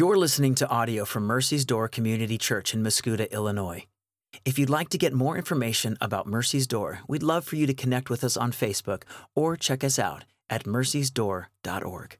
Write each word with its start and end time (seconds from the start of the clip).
You're 0.00 0.16
listening 0.16 0.54
to 0.54 0.68
audio 0.70 1.04
from 1.04 1.24
Mercy's 1.24 1.66
Door 1.66 1.88
Community 1.88 2.38
Church 2.38 2.72
in 2.72 2.82
Mascoutah, 2.82 3.30
Illinois. 3.32 3.84
If 4.46 4.58
you'd 4.58 4.70
like 4.70 4.88
to 4.88 4.96
get 4.96 5.12
more 5.12 5.36
information 5.36 5.98
about 6.00 6.26
Mercy's 6.26 6.66
Door, 6.66 7.00
we'd 7.06 7.22
love 7.22 7.44
for 7.44 7.56
you 7.56 7.66
to 7.66 7.74
connect 7.74 8.08
with 8.08 8.24
us 8.24 8.34
on 8.34 8.50
Facebook 8.50 9.02
or 9.34 9.58
check 9.58 9.84
us 9.84 9.98
out 9.98 10.24
at 10.48 10.64
mercysdoor.org. 10.64 12.16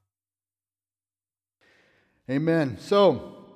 Amen. 2.28 2.76
So, 2.78 3.46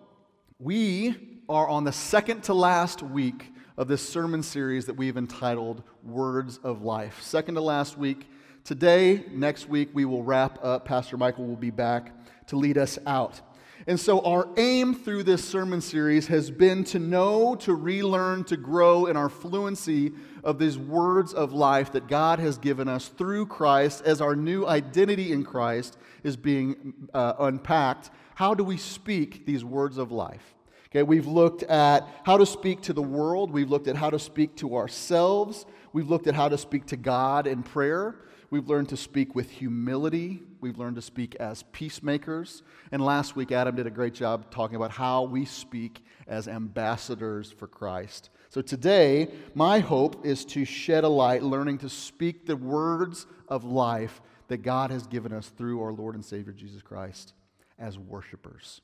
we 0.59 1.43
are 1.51 1.69
on 1.69 1.85
the 1.85 1.93
second 1.93 2.45
to 2.45 2.55
last 2.55 3.03
week 3.03 3.53
of 3.77 3.89
this 3.89 4.09
sermon 4.09 4.43
series 4.43 4.87
that 4.87 4.95
we've 4.95 5.19
entitled 5.19 5.83
Words 6.03 6.59
of 6.65 6.81
Life. 6.81 7.21
Second 7.21 7.57
to 7.57 7.61
last 7.61 7.99
week. 7.99 8.27
Today, 8.65 9.27
next 9.31 9.69
week, 9.69 9.91
we 9.93 10.07
will 10.07 10.23
wrap 10.23 10.59
up. 10.65 10.87
Pastor 10.87 11.19
Michael 11.19 11.45
will 11.45 11.57
be 11.57 11.69
back 11.69 12.11
to 12.47 12.57
lead 12.57 12.79
us 12.79 12.99
out. 13.07 13.43
And 13.87 14.01
so, 14.01 14.21
our 14.21 14.49
aim 14.57 14.95
through 14.95 15.25
this 15.25 15.45
sermon 15.45 15.83
series 15.83 16.29
has 16.29 16.51
been 16.51 16.85
to 16.85 16.99
know, 16.99 17.55
to 17.57 17.75
relearn, 17.75 18.45
to 18.45 18.57
grow 18.57 19.07
in 19.07 19.17
our 19.17 19.29
fluency 19.29 20.13
of 20.43 20.59
these 20.59 20.79
words 20.79 21.35
of 21.35 21.53
life 21.53 21.93
that 21.93 22.09
God 22.09 22.39
has 22.39 22.57
given 22.57 22.89
us 22.89 23.09
through 23.09 23.47
Christ 23.47 24.03
as 24.07 24.23
our 24.23 24.35
new 24.35 24.67
identity 24.67 25.33
in 25.33 25.45
Christ 25.45 25.99
is 26.23 26.35
being 26.35 26.95
uh, 27.13 27.35
unpacked. 27.39 28.11
How 28.37 28.55
do 28.55 28.65
we 28.65 28.79
speak 28.79 29.45
these 29.45 29.65
words 29.65 29.99
of 29.99 30.11
life? 30.11 30.55
Okay, 30.87 31.03
we've 31.03 31.27
looked 31.27 31.63
at 31.65 32.09
how 32.25 32.39
to 32.39 32.47
speak 32.47 32.81
to 32.83 32.95
the 32.95 33.03
world, 33.03 33.51
we've 33.51 33.71
looked 33.71 33.89
at 33.89 33.97
how 33.97 34.09
to 34.09 34.19
speak 34.19 34.57
to 34.57 34.77
ourselves, 34.77 35.67
we've 35.93 36.09
looked 36.09 36.27
at 36.27 36.35
how 36.35 36.49
to 36.49 36.57
speak 36.57 36.87
to 36.87 36.97
God 36.97 37.47
in 37.47 37.63
prayer. 37.63 38.17
We've 38.51 38.69
learned 38.69 38.91
to 38.91 38.97
speak 38.97 39.35
with 39.35 39.51
humility. 39.51 40.41
We've 40.65 40.79
learned 40.79 40.97
to 40.97 41.03
speak 41.03 41.35
as 41.35 41.63
peacemakers. 41.73 42.63
And 42.91 43.05
last 43.05 43.37
week, 43.37 43.53
Adam 43.53 43.77
did 43.77 43.87
a 43.87 43.91
great 43.91 44.15
job 44.15 44.51
talking 44.51 44.77
about 44.77 44.93
how 44.93 45.25
we 45.25 45.45
speak 45.45 46.03
as 46.27 46.49
ambassadors 46.49 47.53
for 47.53 47.67
Christ. 47.67 48.31
So 48.49 48.63
today, 48.63 49.29
my 49.55 49.81
hope 49.81 50.25
is 50.25 50.43
to 50.47 50.65
shed 50.65 51.05
a 51.05 51.09
light, 51.09 51.43
learning 51.43 51.77
to 51.81 51.91
speak 51.91 52.47
the 52.47 52.57
words 52.57 53.27
of 53.47 53.65
life 53.65 54.23
that 54.49 54.63
God 54.63 54.91
has 54.91 55.07
given 55.07 55.35
us 55.35 55.49
through 55.51 55.83
our 55.83 55.93
Lord 55.93 56.15
and 56.15 56.25
Savior 56.25 56.55
Jesus 56.55 56.81
Christ 56.81 57.35
as 57.79 57.99
worshipers. 57.99 58.81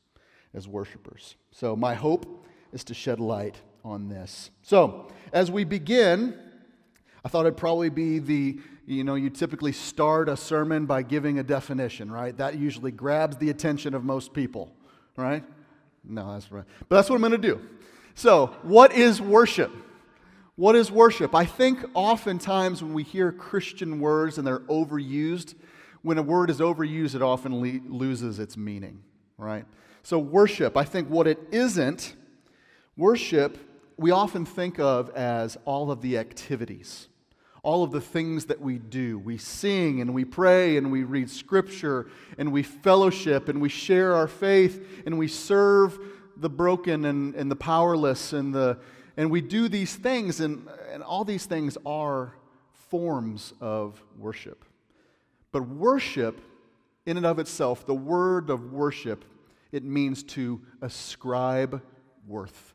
As 0.52 0.68
worshipers. 0.68 1.36
So, 1.50 1.74
my 1.74 1.94
hope 1.94 2.44
is 2.74 2.84
to 2.84 2.92
shed 2.92 3.20
light 3.20 3.58
on 3.86 4.10
this. 4.10 4.50
So, 4.60 5.08
as 5.32 5.50
we 5.50 5.64
begin, 5.64 6.38
I 7.24 7.28
thought 7.28 7.40
it'd 7.40 7.56
probably 7.56 7.90
be 7.90 8.18
the, 8.18 8.58
you 8.86 9.04
know, 9.04 9.14
you 9.14 9.28
typically 9.30 9.72
start 9.72 10.28
a 10.28 10.36
sermon 10.36 10.86
by 10.86 11.02
giving 11.02 11.38
a 11.38 11.42
definition, 11.42 12.10
right? 12.10 12.36
That 12.36 12.58
usually 12.58 12.90
grabs 12.90 13.36
the 13.36 13.50
attention 13.50 13.94
of 13.94 14.04
most 14.04 14.32
people, 14.32 14.72
right? 15.16 15.44
No, 16.02 16.32
that's 16.32 16.50
right. 16.50 16.64
But 16.88 16.96
that's 16.96 17.10
what 17.10 17.16
I'm 17.16 17.20
going 17.20 17.32
to 17.32 17.38
do. 17.38 17.60
So, 18.14 18.46
what 18.62 18.92
is 18.92 19.20
worship? 19.20 19.70
What 20.56 20.76
is 20.76 20.90
worship? 20.90 21.34
I 21.34 21.44
think 21.44 21.84
oftentimes 21.94 22.82
when 22.82 22.94
we 22.94 23.02
hear 23.02 23.32
Christian 23.32 24.00
words 24.00 24.38
and 24.38 24.46
they're 24.46 24.60
overused, 24.60 25.54
when 26.02 26.16
a 26.16 26.22
word 26.22 26.48
is 26.50 26.58
overused, 26.58 27.14
it 27.14 27.22
often 27.22 27.60
le- 27.60 27.80
loses 27.86 28.38
its 28.38 28.56
meaning, 28.56 29.02
right? 29.36 29.64
So, 30.02 30.18
worship, 30.18 30.76
I 30.76 30.84
think 30.84 31.08
what 31.08 31.26
it 31.26 31.38
isn't, 31.50 32.14
worship, 32.96 33.58
we 33.98 34.10
often 34.10 34.46
think 34.46 34.78
of 34.78 35.10
as 35.10 35.58
all 35.66 35.90
of 35.90 36.00
the 36.00 36.16
activities 36.16 37.08
all 37.62 37.82
of 37.82 37.90
the 37.90 38.00
things 38.00 38.46
that 38.46 38.60
we 38.60 38.78
do. 38.78 39.18
We 39.18 39.38
sing 39.38 40.00
and 40.00 40.14
we 40.14 40.24
pray 40.24 40.76
and 40.76 40.90
we 40.90 41.04
read 41.04 41.30
scripture 41.30 42.08
and 42.38 42.52
we 42.52 42.62
fellowship 42.62 43.48
and 43.48 43.60
we 43.60 43.68
share 43.68 44.14
our 44.14 44.28
faith 44.28 45.02
and 45.06 45.18
we 45.18 45.28
serve 45.28 45.98
the 46.36 46.50
broken 46.50 47.04
and, 47.04 47.34
and 47.34 47.50
the 47.50 47.56
powerless 47.56 48.32
and, 48.32 48.54
the, 48.54 48.78
and 49.16 49.30
we 49.30 49.40
do 49.40 49.68
these 49.68 49.94
things, 49.94 50.40
and, 50.40 50.66
and 50.90 51.02
all 51.02 51.24
these 51.24 51.44
things 51.44 51.76
are 51.84 52.34
forms 52.88 53.52
of 53.60 54.02
worship. 54.18 54.64
But 55.52 55.68
worship, 55.68 56.40
in 57.06 57.16
and 57.16 57.26
of 57.26 57.38
itself, 57.38 57.84
the 57.86 57.94
word 57.94 58.50
of 58.50 58.72
worship, 58.72 59.24
it 59.72 59.84
means 59.84 60.22
to 60.22 60.60
ascribe 60.80 61.82
worth. 62.26 62.74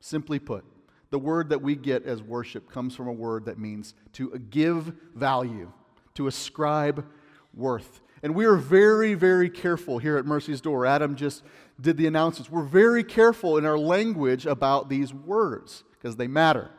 Simply 0.00 0.38
put, 0.38 0.64
the 1.12 1.18
word 1.18 1.50
that 1.50 1.60
we 1.60 1.76
get 1.76 2.06
as 2.06 2.22
worship 2.22 2.70
comes 2.70 2.96
from 2.96 3.06
a 3.06 3.12
word 3.12 3.44
that 3.44 3.58
means 3.58 3.94
to 4.14 4.30
give 4.50 4.94
value, 5.14 5.70
to 6.14 6.26
ascribe 6.26 7.06
worth. 7.54 8.00
And 8.22 8.34
we 8.34 8.46
are 8.46 8.56
very, 8.56 9.12
very 9.12 9.50
careful 9.50 9.98
here 9.98 10.16
at 10.16 10.24
Mercy's 10.24 10.62
Door. 10.62 10.86
Adam 10.86 11.14
just 11.14 11.42
did 11.78 11.98
the 11.98 12.06
announcements. 12.06 12.50
We're 12.50 12.62
very 12.62 13.04
careful 13.04 13.58
in 13.58 13.66
our 13.66 13.78
language 13.78 14.46
about 14.46 14.88
these 14.88 15.12
words 15.12 15.84
because 15.90 16.16
they 16.16 16.28
matter. 16.28 16.70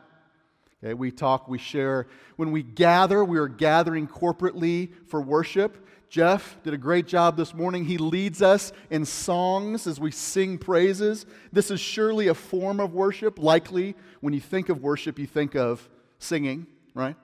Okay, 0.82 0.94
we 0.94 1.12
talk, 1.12 1.46
we 1.46 1.58
share. 1.58 2.08
When 2.34 2.50
we 2.50 2.64
gather, 2.64 3.24
we 3.24 3.38
are 3.38 3.46
gathering 3.46 4.08
corporately 4.08 4.90
for 5.06 5.22
worship. 5.22 5.86
Jeff 6.14 6.62
did 6.62 6.72
a 6.72 6.78
great 6.78 7.08
job 7.08 7.36
this 7.36 7.52
morning. 7.52 7.84
He 7.84 7.98
leads 7.98 8.40
us 8.40 8.70
in 8.88 9.04
songs 9.04 9.84
as 9.88 9.98
we 9.98 10.12
sing 10.12 10.58
praises. 10.58 11.26
This 11.52 11.72
is 11.72 11.80
surely 11.80 12.28
a 12.28 12.34
form 12.34 12.78
of 12.78 12.94
worship. 12.94 13.36
Likely, 13.36 13.96
when 14.20 14.32
you 14.32 14.38
think 14.38 14.68
of 14.68 14.80
worship, 14.80 15.18
you 15.18 15.26
think 15.26 15.56
of 15.56 15.88
singing, 16.20 16.68
right? 16.94 17.16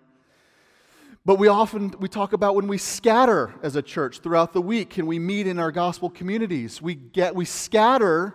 But 1.25 1.39
we 1.39 1.47
often 1.47 1.95
we 2.01 2.09
talk 2.09 2.33
about 2.33 2.57
when 2.57 2.67
we 2.67 2.79
scatter 2.79 3.55
as 3.63 3.77
a 3.77 3.83
church 3.83 4.19
throughout 4.19 4.53
the 4.53 4.61
week 4.61 4.99
and 4.99 5.07
we 5.07 5.21
meet 5.21 5.47
in 5.47 5.61
our 5.61 5.71
gospel 5.71 6.11
communities. 6.11 6.83
We 6.83 6.97
get 6.97 7.37
we 7.37 7.45
scatter 7.45 8.35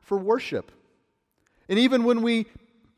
for 0.00 0.18
worship. 0.18 0.72
And 1.68 1.78
even 1.78 2.02
when 2.02 2.22
we 2.22 2.46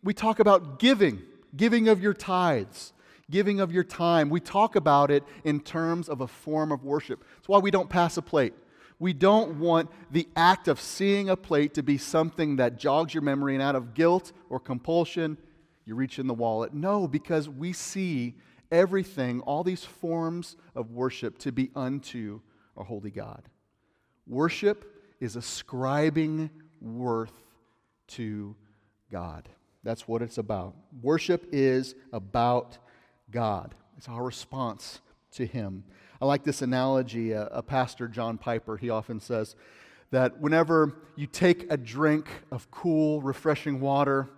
we 0.02 0.14
talk 0.14 0.40
about 0.40 0.78
giving, 0.78 1.20
giving 1.54 1.86
of 1.86 2.02
your 2.02 2.14
tithes, 2.14 2.93
giving 3.30 3.60
of 3.60 3.72
your 3.72 3.84
time. 3.84 4.30
We 4.30 4.40
talk 4.40 4.76
about 4.76 5.10
it 5.10 5.24
in 5.44 5.60
terms 5.60 6.08
of 6.08 6.20
a 6.20 6.26
form 6.26 6.72
of 6.72 6.84
worship. 6.84 7.24
That's 7.36 7.48
why 7.48 7.58
we 7.58 7.70
don't 7.70 7.88
pass 7.88 8.16
a 8.16 8.22
plate. 8.22 8.54
We 8.98 9.12
don't 9.12 9.58
want 9.58 9.90
the 10.10 10.28
act 10.36 10.68
of 10.68 10.80
seeing 10.80 11.28
a 11.28 11.36
plate 11.36 11.74
to 11.74 11.82
be 11.82 11.98
something 11.98 12.56
that 12.56 12.78
jogs 12.78 13.12
your 13.12 13.22
memory 13.22 13.54
and 13.54 13.62
out 13.62 13.74
of 13.74 13.94
guilt 13.94 14.32
or 14.48 14.60
compulsion, 14.60 15.36
you 15.84 15.94
reach 15.94 16.18
in 16.18 16.26
the 16.26 16.34
wallet. 16.34 16.72
No, 16.72 17.08
because 17.08 17.48
we 17.48 17.72
see 17.72 18.36
everything, 18.70 19.40
all 19.40 19.64
these 19.64 19.84
forms 19.84 20.56
of 20.74 20.90
worship, 20.90 21.38
to 21.38 21.52
be 21.52 21.70
unto 21.74 22.40
a 22.76 22.84
holy 22.84 23.10
God. 23.10 23.42
Worship 24.26 24.90
is 25.20 25.36
ascribing 25.36 26.50
worth 26.80 27.32
to 28.06 28.54
God. 29.10 29.48
That's 29.82 30.08
what 30.08 30.22
it's 30.22 30.38
about. 30.38 30.74
Worship 31.02 31.46
is 31.52 31.94
about 32.12 32.78
God. 33.30 33.74
It's 33.96 34.08
our 34.08 34.22
response 34.22 35.00
to 35.32 35.46
Him. 35.46 35.84
I 36.20 36.26
like 36.26 36.44
this 36.44 36.62
analogy. 36.62 37.32
A, 37.32 37.46
a, 37.46 37.62
pastor, 37.62 38.08
John 38.08 38.38
Piper, 38.38 38.76
he 38.76 38.90
often 38.90 39.20
says 39.20 39.56
that 40.10 40.40
whenever 40.40 40.94
you 41.16 41.26
take 41.26 41.70
a 41.70 41.76
drink 41.76 42.28
of 42.50 42.70
cool, 42.70 43.20
refreshing 43.20 43.80
water 43.80 44.30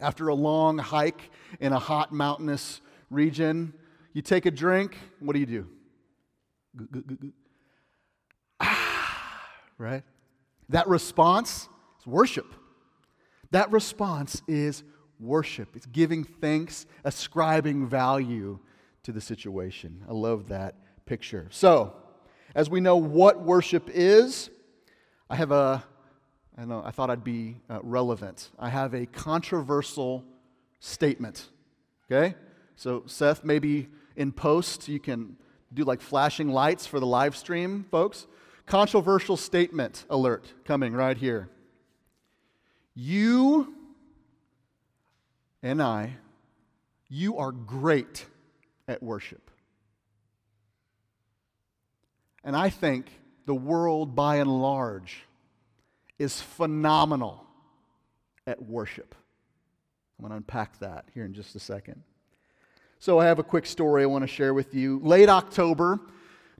after 0.00 0.28
a 0.28 0.34
long 0.34 0.78
hike 0.78 1.30
in 1.60 1.72
a 1.72 1.78
hot 1.78 2.12
mountainous 2.12 2.80
region, 3.10 3.72
you 4.12 4.22
take 4.22 4.46
a 4.46 4.50
drink, 4.50 4.96
what 5.20 5.34
do 5.34 5.40
you 5.40 5.46
do? 5.46 7.32
Ah, 8.60 9.40
right? 9.78 10.02
That 10.68 10.88
response 10.88 11.68
is 12.00 12.06
worship. 12.06 12.46
That 13.50 13.70
response 13.70 14.42
is 14.48 14.82
worship. 15.22 15.76
It's 15.76 15.86
giving 15.86 16.24
thanks, 16.24 16.86
ascribing 17.04 17.86
value 17.86 18.58
to 19.04 19.12
the 19.12 19.20
situation. 19.20 20.04
I 20.08 20.12
love 20.12 20.48
that 20.48 20.74
picture. 21.06 21.46
So, 21.50 21.94
as 22.54 22.68
we 22.68 22.80
know 22.80 22.96
what 22.96 23.40
worship 23.40 23.88
is, 23.88 24.50
I 25.30 25.36
have 25.36 25.52
a, 25.52 25.82
I 26.58 26.64
know, 26.64 26.82
I 26.84 26.90
thought 26.90 27.08
I'd 27.08 27.24
be 27.24 27.56
uh, 27.70 27.80
relevant. 27.82 28.50
I 28.58 28.68
have 28.68 28.94
a 28.94 29.06
controversial 29.06 30.24
statement. 30.80 31.48
Okay? 32.10 32.34
So, 32.76 33.04
Seth, 33.06 33.44
maybe 33.44 33.88
in 34.16 34.32
post, 34.32 34.88
you 34.88 35.00
can 35.00 35.36
do 35.72 35.84
like 35.84 36.00
flashing 36.00 36.48
lights 36.48 36.86
for 36.86 37.00
the 37.00 37.06
live 37.06 37.36
stream, 37.36 37.86
folks. 37.90 38.26
Controversial 38.66 39.36
statement 39.36 40.04
alert 40.10 40.52
coming 40.64 40.92
right 40.92 41.16
here. 41.16 41.48
You 42.94 43.74
and 45.62 45.82
I, 45.82 46.16
you 47.08 47.38
are 47.38 47.52
great 47.52 48.24
at 48.88 49.02
worship. 49.02 49.50
And 52.44 52.56
I 52.56 52.70
think 52.70 53.06
the 53.46 53.54
world 53.54 54.16
by 54.16 54.36
and 54.36 54.50
large 54.50 55.22
is 56.18 56.40
phenomenal 56.40 57.46
at 58.46 58.62
worship. 58.62 59.14
I'm 60.18 60.24
going 60.24 60.30
to 60.30 60.36
unpack 60.36 60.78
that 60.80 61.06
here 61.14 61.24
in 61.24 61.34
just 61.34 61.54
a 61.54 61.60
second. 61.60 62.02
So, 62.98 63.18
I 63.18 63.26
have 63.26 63.40
a 63.40 63.44
quick 63.44 63.66
story 63.66 64.04
I 64.04 64.06
want 64.06 64.22
to 64.22 64.28
share 64.28 64.54
with 64.54 64.74
you. 64.74 65.00
Late 65.02 65.28
October 65.28 65.98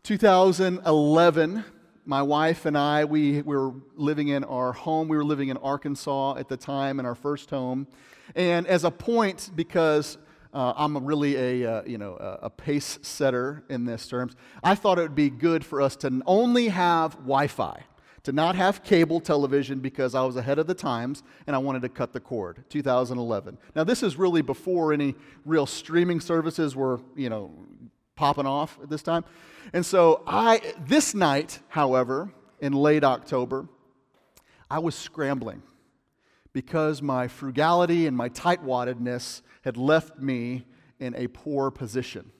2011, 0.02 1.64
my 2.04 2.22
wife 2.22 2.66
and 2.66 2.76
I, 2.76 3.04
we, 3.04 3.42
we 3.42 3.56
were 3.56 3.72
living 3.94 4.28
in 4.28 4.44
our 4.44 4.72
home. 4.72 5.08
We 5.08 5.16
were 5.16 5.24
living 5.24 5.48
in 5.48 5.56
Arkansas 5.58 6.36
at 6.36 6.48
the 6.48 6.56
time 6.56 6.98
in 6.98 7.06
our 7.06 7.14
first 7.14 7.50
home. 7.50 7.86
And 8.34 8.66
as 8.66 8.84
a 8.84 8.90
point, 8.90 9.50
because 9.54 10.18
uh, 10.52 10.72
I'm 10.76 11.04
really 11.04 11.36
a, 11.36 11.70
uh, 11.70 11.82
you 11.84 11.98
know, 11.98 12.16
a, 12.16 12.46
a 12.46 12.50
pace 12.50 12.98
setter 13.02 13.64
in 13.68 13.84
this 13.84 14.08
terms, 14.08 14.34
I 14.62 14.74
thought 14.74 14.98
it 14.98 15.02
would 15.02 15.14
be 15.14 15.30
good 15.30 15.64
for 15.64 15.80
us 15.80 15.96
to 15.96 16.22
only 16.26 16.68
have 16.68 17.12
Wi 17.14 17.46
Fi 17.46 17.84
to 18.24 18.32
not 18.32 18.54
have 18.54 18.84
cable 18.84 19.20
television 19.20 19.80
because 19.80 20.14
I 20.14 20.22
was 20.22 20.36
ahead 20.36 20.58
of 20.58 20.66
the 20.66 20.74
times 20.74 21.22
and 21.46 21.56
I 21.56 21.58
wanted 21.58 21.82
to 21.82 21.88
cut 21.88 22.12
the 22.12 22.20
cord. 22.20 22.64
2011. 22.68 23.58
Now 23.74 23.84
this 23.84 24.02
is 24.02 24.16
really 24.16 24.42
before 24.42 24.92
any 24.92 25.14
real 25.44 25.66
streaming 25.66 26.20
services 26.20 26.76
were, 26.76 27.00
you 27.16 27.28
know, 27.28 27.52
popping 28.16 28.46
off 28.46 28.78
at 28.82 28.88
this 28.88 29.02
time. 29.02 29.24
And 29.72 29.84
so 29.84 30.22
I 30.26 30.60
this 30.86 31.14
night, 31.14 31.60
however, 31.68 32.32
in 32.60 32.72
late 32.72 33.04
October, 33.04 33.68
I 34.70 34.78
was 34.78 34.94
scrambling 34.94 35.62
because 36.52 37.02
my 37.02 37.28
frugality 37.28 38.06
and 38.06 38.16
my 38.16 38.28
tightwaddedness 38.28 39.42
had 39.62 39.76
left 39.76 40.18
me 40.18 40.64
in 40.98 41.14
a 41.16 41.26
poor 41.28 41.70
position. 41.70 42.30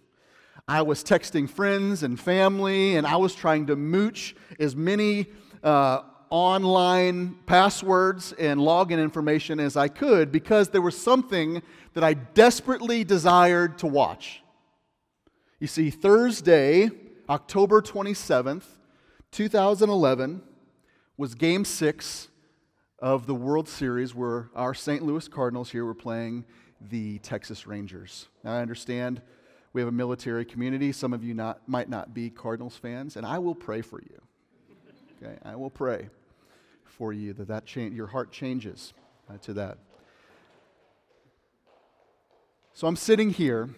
I 0.69 0.83
was 0.83 1.03
texting 1.03 1.49
friends 1.51 2.03
and 2.03 2.19
family, 2.19 2.97
and 2.97 3.07
I 3.07 3.17
was 3.17 3.35
trying 3.35 3.67
to 3.67 3.77
mooch 3.77 4.37
as 4.61 4.77
many 4.77 5.27
uh, 5.63 6.03
online 6.31 7.37
passwords 7.47 8.33
and 8.35 8.61
login 8.61 9.03
information 9.03 9.59
as 9.61 9.77
I 9.77 9.89
could 9.89 10.31
because 10.31 10.71
there 10.71 10.81
was 10.81 10.97
something 10.97 11.63
that 11.95 12.05
I 12.05 12.15
desperately 12.15 13.05
desired 13.05 13.79
to 13.79 13.87
watch. 13.87 14.42
You 15.63 15.69
see, 15.69 15.91
Thursday, 15.91 16.91
October 17.29 17.81
27th, 17.81 18.65
2011, 19.31 20.43
was 21.17 21.37
game 21.37 21.65
six 21.65 22.27
of 22.99 23.29
the 23.29 23.35
World 23.37 23.69
Series 23.69 24.13
where 24.13 24.51
our 24.57 24.75
St. 24.75 25.05
Louis 25.05 25.29
Cardinals 25.29 25.71
here 25.71 25.85
were 25.85 25.95
playing 25.95 26.47
the 26.91 27.21
Texas 27.21 27.65
Rangers. 27.65 28.27
Now, 28.43 28.55
I 28.55 28.61
understand 28.61 29.23
we 29.73 29.81
have 29.81 29.87
a 29.87 29.93
military 29.93 30.45
community. 30.45 30.91
Some 30.91 31.13
of 31.13 31.23
you 31.23 31.33
not, 31.33 31.61
might 31.69 31.89
not 31.89 32.13
be 32.13 32.29
Cardinals 32.29 32.77
fans, 32.77 33.15
and 33.17 33.25
I 33.25 33.39
will 33.39 33.55
pray 33.55 33.83
for 33.83 34.03
you. 34.03 34.21
Okay, 35.23 35.39
I 35.45 35.55
will 35.55 35.71
pray 35.71 36.09
for 36.83 37.13
you 37.13 37.35
that, 37.35 37.47
that 37.47 37.67
cha- 37.67 37.83
your 37.83 38.09
heart 38.09 38.33
changes 38.33 38.95
uh, 39.31 39.39
to 39.43 39.53
that. 39.53 39.79
So 42.75 42.89
I'm 42.89 42.97
sitting 42.97 43.31
here, 43.31 43.71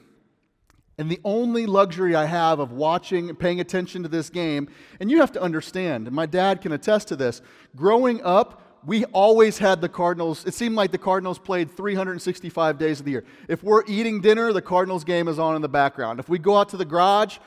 and 0.99 1.11
the 1.11 1.21
only 1.25 1.67
luxury 1.67 2.15
I 2.15 2.27
have 2.27 2.61
of 2.61 2.73
watching, 2.73 3.29
and 3.29 3.39
paying 3.39 3.61
attention 3.61 4.03
to 4.03 4.09
this 4.09 4.31
game, 4.31 4.69
and 5.01 5.11
you 5.11 5.21
have 5.21 5.33
to 5.33 5.43
understand, 5.43 6.07
and 6.07 6.15
my 6.15 6.27
dad 6.27 6.61
can 6.61 6.73
attest 6.73 7.09
to 7.09 7.17
this. 7.17 7.43
Growing 7.75 8.23
up, 8.23 8.61
we 8.87 9.05
always 9.07 9.59
had 9.59 9.81
the 9.81 9.89
Cardinals. 9.89 10.47
It 10.47 10.55
seemed 10.55 10.77
like 10.77 10.93
the 10.93 10.99
Cardinals 10.99 11.39
played 11.39 11.75
365 11.75 12.79
days 12.79 13.01
of 13.01 13.07
the 13.07 13.13
year. 13.13 13.25
If 13.49 13.63
we're 13.63 13.83
eating 13.87 14.21
dinner, 14.21 14.53
the 14.53 14.63
Cardinals 14.63 15.05
game 15.05 15.29
is 15.29 15.39
on 15.39 15.57
in 15.57 15.63
the 15.63 15.69
background. 15.69 16.21
If 16.21 16.29
we 16.29 16.39
go 16.39 16.57
out 16.57 16.69
to 16.71 16.77
the 16.77 16.85
garage, 16.85 17.39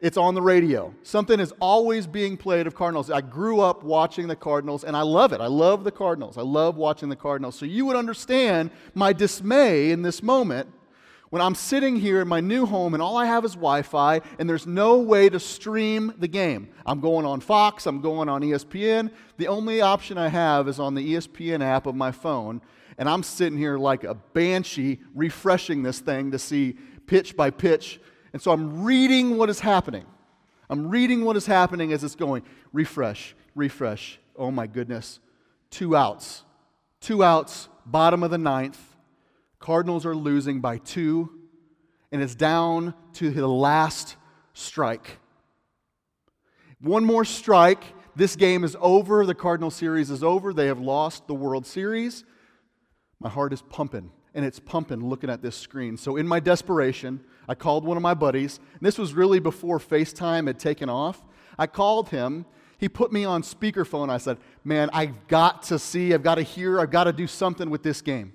it's 0.00 0.16
on 0.16 0.34
the 0.34 0.42
radio. 0.42 0.92
Something 1.04 1.38
is 1.38 1.52
always 1.60 2.08
being 2.08 2.36
played 2.36 2.66
of 2.66 2.74
Cardinals. 2.74 3.08
I 3.08 3.20
grew 3.20 3.60
up 3.60 3.84
watching 3.84 4.26
the 4.26 4.34
Cardinals 4.34 4.82
and 4.82 4.96
I 4.96 5.02
love 5.02 5.32
it. 5.32 5.40
I 5.40 5.46
love 5.46 5.84
the 5.84 5.92
Cardinals. 5.92 6.36
I 6.36 6.42
love 6.42 6.76
watching 6.76 7.08
the 7.08 7.16
Cardinals. 7.16 7.54
So 7.54 7.64
you 7.64 7.86
would 7.86 7.94
understand 7.94 8.72
my 8.94 9.12
dismay 9.12 9.92
in 9.92 10.02
this 10.02 10.20
moment 10.20 10.68
when 11.32 11.40
I'm 11.40 11.54
sitting 11.54 11.96
here 11.96 12.20
in 12.20 12.28
my 12.28 12.40
new 12.40 12.66
home 12.66 12.92
and 12.92 13.02
all 13.02 13.16
I 13.16 13.24
have 13.24 13.42
is 13.46 13.52
Wi 13.52 13.80
Fi 13.80 14.20
and 14.38 14.46
there's 14.46 14.66
no 14.66 14.98
way 14.98 15.30
to 15.30 15.40
stream 15.40 16.12
the 16.18 16.28
game. 16.28 16.68
I'm 16.84 17.00
going 17.00 17.24
on 17.24 17.40
Fox, 17.40 17.86
I'm 17.86 18.02
going 18.02 18.28
on 18.28 18.42
ESPN. 18.42 19.10
The 19.38 19.48
only 19.48 19.80
option 19.80 20.18
I 20.18 20.28
have 20.28 20.68
is 20.68 20.78
on 20.78 20.94
the 20.94 21.14
ESPN 21.14 21.62
app 21.64 21.86
of 21.86 21.94
my 21.94 22.12
phone. 22.12 22.60
And 22.98 23.08
I'm 23.08 23.22
sitting 23.22 23.56
here 23.56 23.78
like 23.78 24.04
a 24.04 24.12
banshee 24.14 25.00
refreshing 25.14 25.82
this 25.82 26.00
thing 26.00 26.32
to 26.32 26.38
see 26.38 26.76
pitch 27.06 27.34
by 27.34 27.48
pitch 27.48 27.98
and 28.34 28.42
so 28.42 28.50
I'm 28.50 28.82
reading 28.82 29.38
what 29.38 29.48
is 29.48 29.60
happening. 29.60 30.04
I'm 30.68 30.90
reading 30.90 31.24
what 31.24 31.38
is 31.38 31.46
happening 31.46 31.94
as 31.94 32.04
it's 32.04 32.14
going. 32.14 32.42
Refresh, 32.74 33.34
refresh. 33.54 34.18
Oh 34.36 34.50
my 34.50 34.66
goodness. 34.66 35.18
Two 35.70 35.96
outs. 35.96 36.44
Two 37.00 37.24
outs, 37.24 37.70
bottom 37.86 38.22
of 38.22 38.30
the 38.30 38.36
ninth. 38.36 38.91
Cardinals 39.62 40.04
are 40.04 40.14
losing 40.16 40.60
by 40.60 40.78
two, 40.78 41.30
and 42.10 42.20
it's 42.20 42.34
down 42.34 42.94
to 43.14 43.30
the 43.30 43.46
last 43.46 44.16
strike. 44.54 45.20
One 46.80 47.04
more 47.04 47.24
strike. 47.24 47.84
This 48.16 48.34
game 48.34 48.64
is 48.64 48.76
over. 48.80 49.24
The 49.24 49.36
Cardinal 49.36 49.70
series 49.70 50.10
is 50.10 50.24
over. 50.24 50.52
They 50.52 50.66
have 50.66 50.80
lost 50.80 51.28
the 51.28 51.34
World 51.34 51.64
Series. 51.64 52.24
My 53.20 53.28
heart 53.28 53.52
is 53.52 53.62
pumping, 53.62 54.10
and 54.34 54.44
it's 54.44 54.58
pumping 54.58 55.08
looking 55.08 55.30
at 55.30 55.42
this 55.42 55.56
screen. 55.56 55.96
So, 55.96 56.16
in 56.16 56.26
my 56.26 56.40
desperation, 56.40 57.20
I 57.48 57.54
called 57.54 57.84
one 57.84 57.96
of 57.96 58.02
my 58.02 58.14
buddies. 58.14 58.58
this 58.80 58.98
was 58.98 59.14
really 59.14 59.38
before 59.38 59.78
FaceTime 59.78 60.48
had 60.48 60.58
taken 60.58 60.88
off. 60.88 61.22
I 61.56 61.68
called 61.68 62.08
him. 62.08 62.46
He 62.78 62.88
put 62.88 63.12
me 63.12 63.24
on 63.24 63.42
speakerphone. 63.42 64.10
I 64.10 64.18
said, 64.18 64.38
Man, 64.64 64.90
I've 64.92 65.28
got 65.28 65.62
to 65.64 65.78
see, 65.78 66.12
I've 66.12 66.24
got 66.24 66.34
to 66.34 66.42
hear, 66.42 66.80
I've 66.80 66.90
got 66.90 67.04
to 67.04 67.12
do 67.12 67.28
something 67.28 67.70
with 67.70 67.84
this 67.84 68.02
game. 68.02 68.32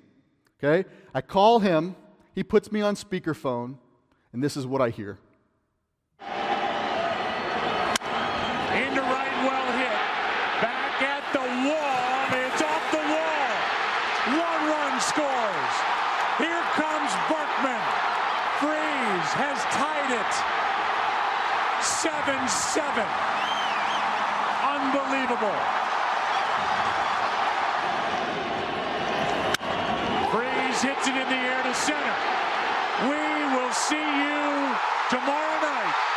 Okay? 0.63 0.87
I 1.13 1.21
call 1.21 1.59
him. 1.59 1.95
He 2.33 2.43
puts 2.43 2.71
me 2.71 2.81
on 2.81 2.95
speakerphone, 2.95 3.77
and 4.33 4.43
this 4.43 4.57
is 4.57 4.65
what 4.65 4.81
I 4.81 4.89
hear. 4.89 5.17
Into 6.21 6.29
right, 9.01 9.35
well 9.41 9.71
hit. 9.73 9.97
Back 10.61 11.01
at 11.01 11.23
the 11.33 11.45
wall. 11.65 12.29
It's 12.29 12.61
off 12.61 12.85
the 12.93 13.01
wall. 13.09 13.49
One 14.37 14.61
run 14.69 15.01
scores. 15.01 15.73
Here 16.37 16.61
comes 16.77 17.11
Berkman. 17.25 17.81
Freese 18.61 19.33
has 19.37 19.57
tied 19.73 20.13
it. 20.13 20.33
7-7. 21.81 23.01
Unbelievable. 24.61 25.86
Freese 30.77 30.93
hits 30.93 31.07
it 31.07 31.15
in 31.15 31.27
the 31.27 31.35
air 31.35 31.63
to 31.63 31.73
center. 31.73 32.15
We 33.09 33.55
will 33.55 33.71
see 33.71 33.95
you 33.95 34.75
tomorrow 35.09 35.61
night. 35.61 36.16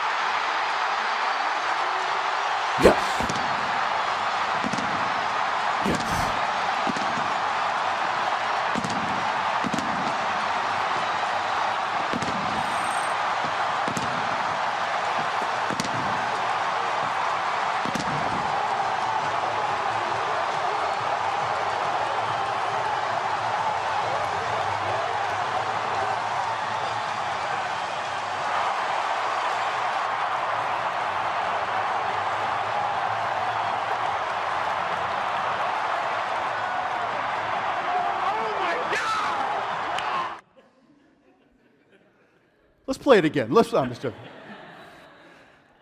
Play 43.01 43.19
it 43.19 43.25
again. 43.25 43.51
Let's, 43.51 43.73
I'm 43.73 43.89
just 43.89 44.03
joking. 44.03 44.21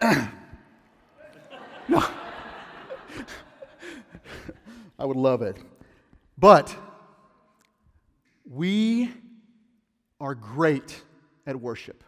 no. 1.88 2.04
I 4.98 5.04
would 5.04 5.16
love 5.16 5.42
it. 5.42 5.58
But 6.38 6.74
we 8.48 9.12
are 10.20 10.34
great 10.34 11.02
at 11.46 11.60
worship. 11.60 12.02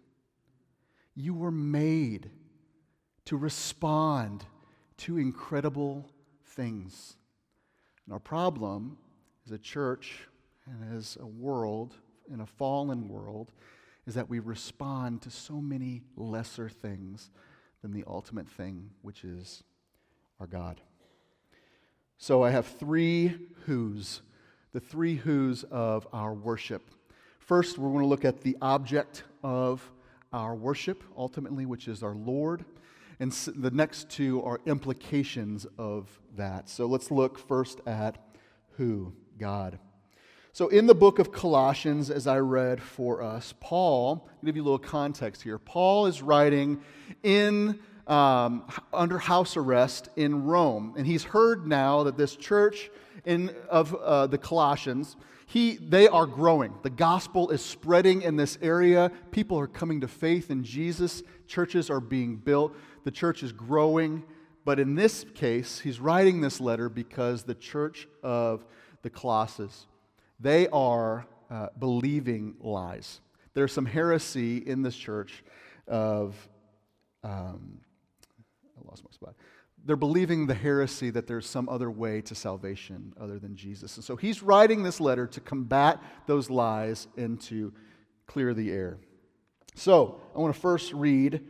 You 1.14 1.34
were 1.34 1.50
made 1.50 2.30
to 3.26 3.36
respond 3.36 4.44
to 4.98 5.18
incredible 5.18 6.10
things. 6.44 7.16
And 8.06 8.12
our 8.12 8.20
problem 8.20 8.98
as 9.44 9.52
a 9.52 9.58
church 9.58 10.28
and 10.66 10.96
as 10.96 11.16
a 11.20 11.26
world, 11.26 11.94
in 12.32 12.40
a 12.40 12.46
fallen 12.46 13.08
world, 13.08 13.52
is 14.06 14.14
that 14.14 14.28
we 14.28 14.38
respond 14.38 15.22
to 15.22 15.30
so 15.30 15.60
many 15.60 16.02
lesser 16.16 16.68
things 16.68 17.30
than 17.82 17.92
the 17.92 18.04
ultimate 18.06 18.48
thing, 18.48 18.90
which 19.02 19.24
is 19.24 19.62
our 20.40 20.46
God. 20.46 20.80
So 22.16 22.42
I 22.42 22.50
have 22.50 22.66
three 22.66 23.36
who's, 23.66 24.22
the 24.72 24.80
three 24.80 25.16
who's 25.16 25.64
of 25.64 26.06
our 26.12 26.34
worship. 26.34 26.90
First, 27.38 27.78
we're 27.78 27.90
going 27.90 28.02
to 28.02 28.08
look 28.08 28.24
at 28.24 28.42
the 28.42 28.56
object 28.60 29.22
of 29.42 29.90
our 30.32 30.54
worship, 30.54 31.02
ultimately, 31.16 31.64
which 31.64 31.88
is 31.88 32.02
our 32.02 32.14
Lord. 32.14 32.64
And 33.20 33.32
the 33.32 33.70
next 33.70 34.10
two 34.10 34.42
are 34.42 34.60
implications 34.66 35.66
of 35.78 36.06
that. 36.36 36.68
So 36.68 36.86
let's 36.86 37.10
look 37.10 37.38
first 37.38 37.80
at 37.86 38.18
who? 38.76 39.12
God. 39.38 39.78
So, 40.52 40.68
in 40.68 40.86
the 40.86 40.94
book 40.94 41.18
of 41.18 41.30
Colossians, 41.30 42.10
as 42.10 42.26
I 42.26 42.38
read 42.38 42.82
for 42.82 43.22
us, 43.22 43.54
Paul, 43.60 44.28
I'll 44.28 44.44
give 44.44 44.56
you 44.56 44.62
a 44.62 44.64
little 44.64 44.78
context 44.78 45.42
here. 45.42 45.58
Paul 45.58 46.06
is 46.06 46.20
writing 46.20 46.80
in 47.22 47.78
um, 48.08 48.64
under 48.92 49.18
house 49.18 49.56
arrest 49.56 50.08
in 50.16 50.44
Rome, 50.44 50.94
and 50.96 51.06
he's 51.06 51.22
heard 51.22 51.66
now 51.66 52.02
that 52.04 52.16
this 52.16 52.34
church 52.34 52.90
in, 53.24 53.54
of 53.68 53.94
uh, 53.94 54.26
the 54.26 54.38
Colossians, 54.38 55.16
he, 55.46 55.76
they 55.76 56.08
are 56.08 56.26
growing. 56.26 56.74
The 56.82 56.90
gospel 56.90 57.50
is 57.50 57.64
spreading 57.64 58.22
in 58.22 58.36
this 58.36 58.58
area. 58.60 59.10
People 59.30 59.58
are 59.58 59.66
coming 59.66 60.00
to 60.02 60.08
faith 60.08 60.50
in 60.50 60.64
Jesus. 60.64 61.22
Churches 61.46 61.88
are 61.90 62.00
being 62.00 62.36
built. 62.36 62.74
The 63.04 63.10
church 63.10 63.42
is 63.42 63.52
growing. 63.52 64.24
But 64.64 64.78
in 64.78 64.94
this 64.94 65.24
case, 65.34 65.80
he's 65.80 66.00
writing 66.00 66.40
this 66.42 66.60
letter 66.60 66.88
because 66.88 67.44
the 67.44 67.54
church 67.54 68.06
of 68.22 68.66
the 69.02 69.10
Colossus 69.10 69.86
they 70.40 70.68
are 70.68 71.26
uh, 71.50 71.68
believing 71.78 72.54
lies. 72.60 73.20
There's 73.54 73.72
some 73.72 73.86
heresy 73.86 74.58
in 74.58 74.82
this 74.82 74.96
church 74.96 75.42
of, 75.86 76.36
um, 77.24 77.80
I 78.76 78.88
lost 78.88 79.02
my 79.04 79.10
spot. 79.10 79.34
They're 79.84 79.96
believing 79.96 80.46
the 80.46 80.54
heresy 80.54 81.10
that 81.10 81.26
there's 81.26 81.46
some 81.46 81.68
other 81.68 81.90
way 81.90 82.20
to 82.22 82.34
salvation 82.34 83.14
other 83.18 83.38
than 83.38 83.56
Jesus. 83.56 83.96
And 83.96 84.04
so 84.04 84.16
he's 84.16 84.42
writing 84.42 84.82
this 84.82 85.00
letter 85.00 85.26
to 85.28 85.40
combat 85.40 86.02
those 86.26 86.50
lies 86.50 87.08
and 87.16 87.40
to 87.42 87.72
clear 88.26 88.52
the 88.54 88.70
air. 88.70 88.98
So 89.74 90.20
I 90.34 90.40
want 90.40 90.54
to 90.54 90.60
first 90.60 90.92
read 90.92 91.42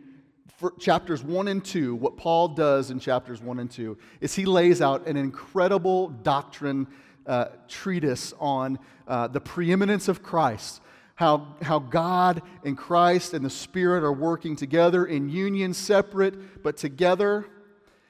chapters 0.79 1.23
1 1.23 1.49
and 1.49 1.65
2. 1.65 1.95
What 1.95 2.17
Paul 2.17 2.49
does 2.49 2.91
in 2.91 2.99
chapters 3.01 3.41
1 3.41 3.59
and 3.59 3.71
2 3.71 3.97
is 4.21 4.35
he 4.35 4.45
lays 4.45 4.83
out 4.83 5.07
an 5.07 5.17
incredible 5.17 6.09
doctrine 6.09 6.87
uh, 7.27 7.47
treatise 7.69 8.33
on 8.39 8.79
uh, 9.07 9.29
the 9.29 9.41
preeminence 9.41 10.09
of 10.09 10.23
Christ, 10.23 10.81
how, 11.15 11.57
how 11.63 11.79
God 11.79 12.43
and 12.65 12.77
Christ 12.77 13.35
and 13.35 13.45
the 13.45 13.51
Spirit 13.51 14.03
are 14.03 14.13
working 14.13 14.57
together 14.57 15.07
in 15.07 15.29
union, 15.29 15.75
separate, 15.75 16.63
but 16.63 16.77
together. 16.77 17.47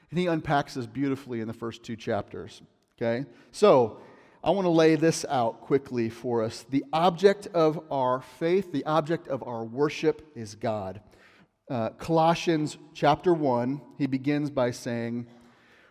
And 0.09 0.19
he 0.19 0.27
unpacks 0.27 0.73
this 0.73 0.87
beautifully 0.87 1.41
in 1.41 1.47
the 1.47 1.53
first 1.53 1.83
two 1.83 1.95
chapters. 1.95 2.61
Okay? 2.97 3.25
So, 3.51 3.99
I 4.41 4.51
want 4.51 4.65
to 4.65 4.71
lay 4.71 4.95
this 4.95 5.25
out 5.27 5.59
quickly 5.61 6.09
for 6.09 6.43
us. 6.43 6.65
The 6.69 6.85
object 6.93 7.47
of 7.47 7.83
our 7.91 8.21
faith, 8.21 8.71
the 8.71 8.85
object 8.85 9.27
of 9.27 9.43
our 9.43 9.65
worship 9.65 10.31
is 10.33 10.55
God. 10.55 11.01
Uh, 11.69 11.89
Colossians 11.89 12.77
chapter 12.93 13.33
1, 13.33 13.81
he 13.97 14.07
begins 14.07 14.49
by 14.49 14.71
saying, 14.71 15.27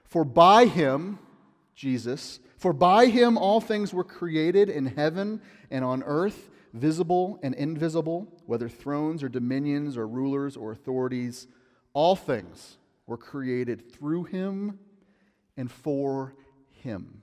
For 0.05 0.25
by 0.25 0.65
him, 0.65 1.19
Jesus, 1.75 2.41
for 2.57 2.73
by 2.73 3.07
him 3.07 3.37
all 3.37 3.61
things 3.61 3.93
were 3.93 4.03
created 4.03 4.71
in 4.71 4.87
heaven 4.87 5.43
and 5.71 5.85
on 5.85 6.03
earth, 6.03 6.49
visible 6.73 7.39
and 7.43 7.55
invisible, 7.55 8.27
whether 8.47 8.69
thrones 8.69 9.23
or 9.23 9.29
dominions 9.29 9.99
or 9.99 10.09
rulers 10.09 10.57
or 10.57 10.73
authorities. 10.73 11.47
All 11.93 12.17
things 12.17 12.79
were 13.09 13.17
created 13.17 13.91
through 13.91 14.25
him 14.25 14.79
and 15.57 15.73
for 15.73 16.35
him. 16.71 17.23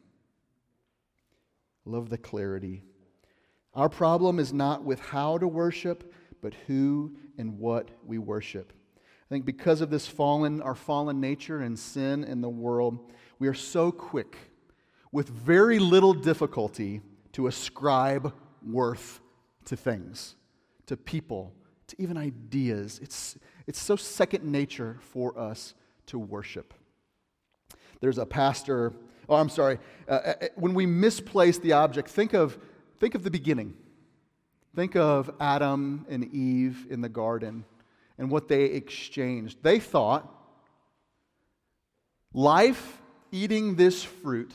Love 1.85 2.09
the 2.09 2.17
clarity. 2.17 2.83
Our 3.73 3.87
problem 3.87 4.39
is 4.39 4.51
not 4.51 4.83
with 4.83 4.99
how 4.99 5.37
to 5.37 5.47
worship, 5.47 6.11
but 6.41 6.55
who 6.67 7.15
and 7.37 7.59
what 7.59 7.89
we 8.03 8.17
worship. 8.17 8.73
I 8.97 9.29
think 9.29 9.45
because 9.45 9.81
of 9.81 9.89
this 9.91 10.07
fallen, 10.07 10.61
our 10.61 10.75
fallen 10.75 11.21
nature 11.21 11.61
and 11.61 11.77
sin 11.77 12.23
in 12.23 12.41
the 12.41 12.49
world, 12.49 13.11
we 13.37 13.47
are 13.47 13.53
so 13.53 13.91
quick 13.91 14.37
with 15.11 15.29
very 15.29 15.77
little 15.77 16.13
difficulty 16.13 17.01
to 17.33 17.47
ascribe 17.47 18.33
worth 18.65 19.19
to 19.65 19.75
things, 19.75 20.35
to 20.87 20.97
people, 20.97 21.53
to 21.87 22.01
even 22.01 22.17
ideas. 22.17 22.99
It's, 23.01 23.37
it's 23.67 23.79
so 23.79 23.95
second 23.95 24.43
nature 24.43 24.97
for 25.01 25.37
us 25.37 25.73
to 26.07 26.19
worship. 26.19 26.73
There's 28.01 28.17
a 28.17 28.25
pastor, 28.25 28.93
oh, 29.29 29.35
I'm 29.35 29.49
sorry, 29.49 29.79
uh, 30.07 30.11
uh, 30.11 30.33
uh, 30.41 30.47
when 30.55 30.73
we 30.73 30.85
misplace 30.85 31.57
the 31.57 31.73
object, 31.73 32.09
think 32.09 32.33
of, 32.33 32.57
think 32.99 33.15
of 33.15 33.23
the 33.23 33.31
beginning. 33.31 33.75
Think 34.75 34.95
of 34.95 35.31
Adam 35.39 36.05
and 36.09 36.25
Eve 36.33 36.87
in 36.89 37.01
the 37.01 37.09
garden 37.09 37.63
and 38.17 38.29
what 38.29 38.47
they 38.47 38.65
exchanged. 38.65 39.59
They 39.63 39.79
thought 39.79 40.29
life 42.33 43.01
eating 43.31 43.75
this 43.75 44.03
fruit 44.03 44.51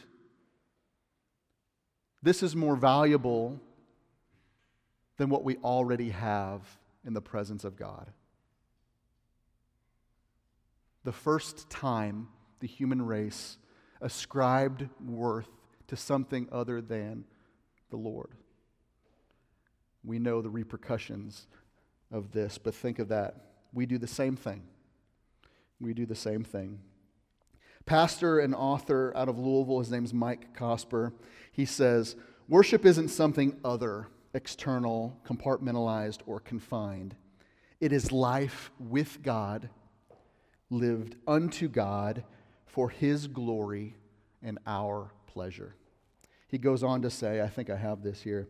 this 2.22 2.42
is 2.42 2.54
more 2.54 2.76
valuable 2.76 3.58
than 5.16 5.30
what 5.30 5.44
we 5.44 5.56
already 5.58 6.10
have 6.10 6.62
in 7.04 7.14
the 7.14 7.20
presence 7.20 7.64
of 7.64 7.76
God. 7.76 8.10
The 11.04 11.12
first 11.12 11.70
time 11.70 12.28
the 12.60 12.66
human 12.66 13.02
race 13.02 13.56
ascribed 14.00 14.88
worth 15.04 15.48
to 15.88 15.96
something 15.96 16.48
other 16.52 16.80
than 16.80 17.24
the 17.90 17.96
Lord. 17.96 18.30
We 20.04 20.18
know 20.18 20.40
the 20.40 20.50
repercussions 20.50 21.46
of 22.12 22.32
this, 22.32 22.58
but 22.58 22.74
think 22.74 22.98
of 22.98 23.08
that. 23.08 23.34
We 23.72 23.86
do 23.86 23.98
the 23.98 24.06
same 24.06 24.36
thing. 24.36 24.62
We 25.80 25.94
do 25.94 26.06
the 26.06 26.14
same 26.14 26.44
thing. 26.44 26.80
Pastor 27.86 28.38
and 28.38 28.54
author 28.54 29.12
out 29.16 29.28
of 29.28 29.38
Louisville, 29.38 29.78
his 29.78 29.90
name's 29.90 30.14
Mike 30.14 30.54
Cosper. 30.56 31.12
He 31.50 31.64
says, 31.64 32.16
Worship 32.48 32.84
isn't 32.84 33.08
something 33.08 33.58
other, 33.64 34.08
external, 34.34 35.16
compartmentalized, 35.26 36.20
or 36.26 36.40
confined. 36.40 37.14
It 37.80 37.92
is 37.92 38.12
life 38.12 38.70
with 38.78 39.22
God, 39.22 39.68
lived 40.68 41.16
unto 41.26 41.68
God 41.68 42.24
for 42.66 42.90
His 42.90 43.26
glory 43.26 43.96
and 44.42 44.58
our 44.66 45.12
pleasure. 45.26 45.74
He 46.48 46.58
goes 46.58 46.82
on 46.82 47.02
to 47.02 47.10
say, 47.10 47.40
I 47.40 47.48
think 47.48 47.70
I 47.70 47.76
have 47.76 48.02
this 48.02 48.22
here. 48.22 48.48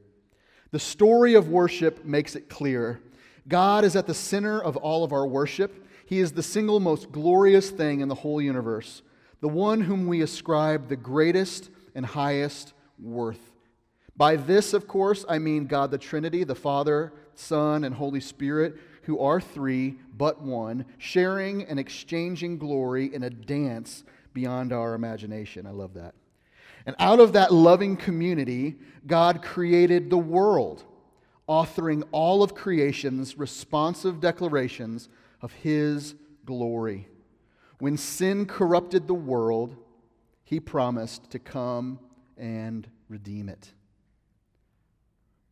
The 0.70 0.78
story 0.78 1.34
of 1.34 1.48
worship 1.48 2.04
makes 2.04 2.36
it 2.36 2.48
clear 2.48 3.00
God 3.48 3.84
is 3.84 3.96
at 3.96 4.06
the 4.06 4.14
center 4.14 4.62
of 4.62 4.76
all 4.76 5.02
of 5.02 5.12
our 5.12 5.26
worship. 5.26 5.86
He 6.06 6.20
is 6.20 6.32
the 6.32 6.42
single 6.42 6.80
most 6.80 7.10
glorious 7.10 7.70
thing 7.70 8.00
in 8.00 8.08
the 8.08 8.14
whole 8.14 8.40
universe, 8.40 9.02
the 9.40 9.48
one 9.48 9.80
whom 9.80 10.06
we 10.06 10.22
ascribe 10.22 10.88
the 10.88 10.96
greatest 10.96 11.70
and 11.94 12.04
highest 12.04 12.72
worth. 12.98 13.49
By 14.20 14.36
this, 14.36 14.74
of 14.74 14.86
course, 14.86 15.24
I 15.30 15.38
mean 15.38 15.64
God 15.64 15.90
the 15.90 15.96
Trinity, 15.96 16.44
the 16.44 16.54
Father, 16.54 17.14
Son, 17.34 17.84
and 17.84 17.94
Holy 17.94 18.20
Spirit, 18.20 18.76
who 19.04 19.18
are 19.18 19.40
three 19.40 19.96
but 20.14 20.42
one, 20.42 20.84
sharing 20.98 21.64
and 21.64 21.80
exchanging 21.80 22.58
glory 22.58 23.14
in 23.14 23.22
a 23.22 23.30
dance 23.30 24.04
beyond 24.34 24.74
our 24.74 24.92
imagination. 24.92 25.66
I 25.66 25.70
love 25.70 25.94
that. 25.94 26.14
And 26.84 26.94
out 26.98 27.18
of 27.18 27.32
that 27.32 27.50
loving 27.50 27.96
community, 27.96 28.76
God 29.06 29.40
created 29.42 30.10
the 30.10 30.18
world, 30.18 30.84
authoring 31.48 32.02
all 32.12 32.42
of 32.42 32.54
creation's 32.54 33.38
responsive 33.38 34.20
declarations 34.20 35.08
of 35.40 35.54
His 35.54 36.14
glory. 36.44 37.08
When 37.78 37.96
sin 37.96 38.44
corrupted 38.44 39.06
the 39.06 39.14
world, 39.14 39.76
He 40.44 40.60
promised 40.60 41.30
to 41.30 41.38
come 41.38 41.98
and 42.36 42.86
redeem 43.08 43.48
it. 43.48 43.72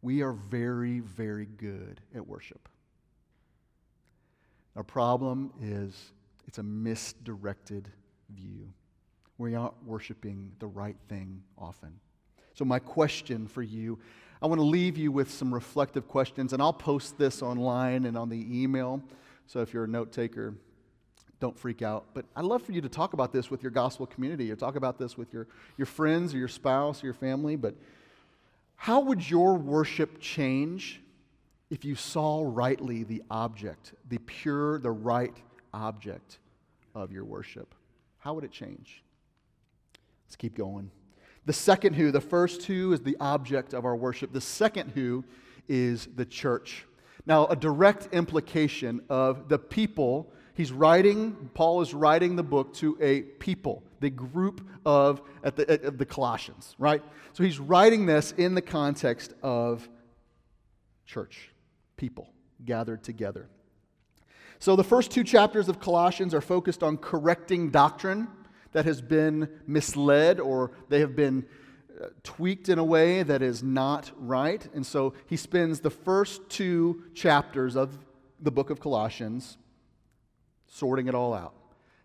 We 0.02 0.22
are 0.22 0.32
very, 0.32 1.00
very 1.00 1.46
good 1.46 2.00
at 2.14 2.26
worship. 2.26 2.68
Our 4.76 4.84
problem 4.84 5.52
is 5.60 6.12
it's 6.46 6.58
a 6.58 6.62
misdirected 6.62 7.88
view. 8.30 8.72
We 9.38 9.54
aren't 9.54 9.82
worshiping 9.84 10.52
the 10.58 10.66
right 10.66 10.96
thing 11.08 11.42
often. 11.56 11.98
So, 12.54 12.64
my 12.64 12.78
question 12.78 13.46
for 13.46 13.62
you 13.62 13.98
I 14.40 14.46
want 14.46 14.60
to 14.60 14.64
leave 14.64 14.96
you 14.96 15.10
with 15.10 15.32
some 15.32 15.52
reflective 15.52 16.06
questions, 16.06 16.52
and 16.52 16.62
I'll 16.62 16.72
post 16.72 17.18
this 17.18 17.42
online 17.42 18.04
and 18.04 18.16
on 18.16 18.28
the 18.28 18.62
email. 18.62 19.02
So, 19.46 19.60
if 19.60 19.74
you're 19.74 19.84
a 19.84 19.88
note 19.88 20.12
taker, 20.12 20.54
don't 21.40 21.58
freak 21.58 21.82
out. 21.82 22.06
But 22.14 22.24
I'd 22.36 22.44
love 22.44 22.62
for 22.62 22.72
you 22.72 22.80
to 22.80 22.88
talk 22.88 23.14
about 23.14 23.32
this 23.32 23.50
with 23.50 23.62
your 23.62 23.70
gospel 23.70 24.06
community 24.06 24.50
or 24.50 24.56
talk 24.56 24.76
about 24.76 24.98
this 24.98 25.16
with 25.16 25.32
your, 25.32 25.48
your 25.76 25.86
friends 25.86 26.34
or 26.34 26.38
your 26.38 26.48
spouse 26.48 27.02
or 27.02 27.06
your 27.06 27.14
family. 27.14 27.56
But 27.56 27.74
how 28.80 29.00
would 29.00 29.28
your 29.28 29.54
worship 29.54 30.20
change 30.20 31.02
if 31.68 31.85
you 31.85 31.97
saw 31.97 32.42
rightly 32.47 33.02
the 33.02 33.23
object, 33.28 33.92
the 34.08 34.18
pure, 34.18 34.78
the 34.78 34.90
right 34.90 35.37
object 35.75 36.38
of 36.94 37.11
your 37.11 37.25
worship? 37.25 37.75
How 38.18 38.35
would 38.35 38.44
it 38.44 38.52
change? 38.52 39.02
Let's 40.26 40.37
keep 40.37 40.56
going. 40.56 40.92
The 41.44 41.52
second 41.52 41.94
who, 41.94 42.12
the 42.12 42.20
first 42.20 42.62
who 42.62 42.92
is 42.92 43.00
the 43.00 43.16
object 43.18 43.75
of 43.75 43.85
our 43.85 43.97
worship. 43.97 44.32
The 44.32 44.40
second 44.40 44.92
who 44.92 45.25
is 45.68 46.08
the 46.14 46.25
church. 46.25 46.87
Now, 47.26 47.47
a 47.47 47.56
direct 47.56 48.14
implication 48.14 49.00
of 49.11 49.49
the 49.49 49.58
people 49.58 50.32
He's 50.58 50.72
writing, 50.72 51.50
Paul 51.54 51.82
is 51.82 51.94
writing 51.94 52.34
the 52.34 52.42
book 52.42 52.74
to 52.74 52.98
a 53.00 53.20
people, 53.20 53.84
the 54.00 54.10
group 54.10 54.60
of, 54.84 55.22
at 55.44 55.54
the, 55.54 55.70
at 55.70 55.98
the 55.98 56.04
Colossians, 56.04 56.74
right? 56.80 57.00
So 57.32 57.44
he's 57.44 57.60
writing 57.60 58.06
this 58.06 58.32
in 58.32 58.56
the 58.56 58.60
context 58.60 59.34
of 59.40 59.88
church, 61.06 61.52
people 61.96 62.32
gathered 62.64 63.04
together. 63.04 63.48
So 64.58 64.74
the 64.74 64.82
first 64.82 65.12
two 65.12 65.22
chapters 65.22 65.68
of 65.68 65.78
Colossians 65.78 66.34
are 66.34 66.40
focused 66.40 66.82
on 66.82 66.96
correcting 66.96 67.70
doctrine 67.70 68.26
that 68.72 68.84
has 68.84 69.00
been 69.00 69.48
misled 69.68 70.40
or 70.40 70.72
they 70.88 70.98
have 70.98 71.14
been 71.14 71.46
uh, 72.02 72.06
tweaked 72.24 72.68
in 72.68 72.80
a 72.80 72.84
way 72.84 73.22
that 73.22 73.42
is 73.42 73.62
not 73.62 74.10
right. 74.16 74.66
And 74.74 74.84
so 74.84 75.14
he 75.26 75.36
spends 75.36 75.78
the 75.78 75.90
first 75.90 76.48
two 76.48 77.04
chapters 77.14 77.76
of 77.76 77.96
the 78.40 78.50
book 78.50 78.70
of 78.70 78.80
Colossians 78.80 79.56
sorting 80.68 81.08
it 81.08 81.14
all 81.14 81.34
out. 81.34 81.54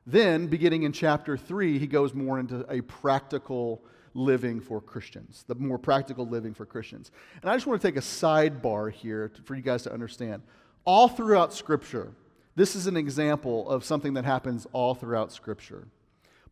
Then, 0.05 0.47
beginning 0.47 0.83
in 0.83 0.91
chapter 0.91 1.37
3, 1.37 1.79
he 1.79 1.87
goes 1.87 2.13
more 2.13 2.39
into 2.39 2.65
a 2.69 2.81
practical 2.81 3.83
living 4.13 4.59
for 4.59 4.81
Christians, 4.81 5.45
the 5.47 5.55
more 5.55 5.77
practical 5.77 6.27
living 6.27 6.53
for 6.53 6.65
Christians. 6.65 7.11
And 7.41 7.49
I 7.49 7.55
just 7.55 7.65
want 7.65 7.81
to 7.81 7.87
take 7.87 7.97
a 7.97 8.01
sidebar 8.01 8.91
here 8.91 9.31
for 9.45 9.55
you 9.55 9.61
guys 9.61 9.83
to 9.83 9.93
understand. 9.93 10.43
All 10.85 11.07
throughout 11.07 11.53
Scripture, 11.53 12.11
this 12.55 12.75
is 12.75 12.87
an 12.87 12.97
example 12.97 13.69
of 13.69 13.85
something 13.85 14.13
that 14.15 14.25
happens 14.25 14.67
all 14.73 14.93
throughout 14.93 15.31
Scripture. 15.31 15.87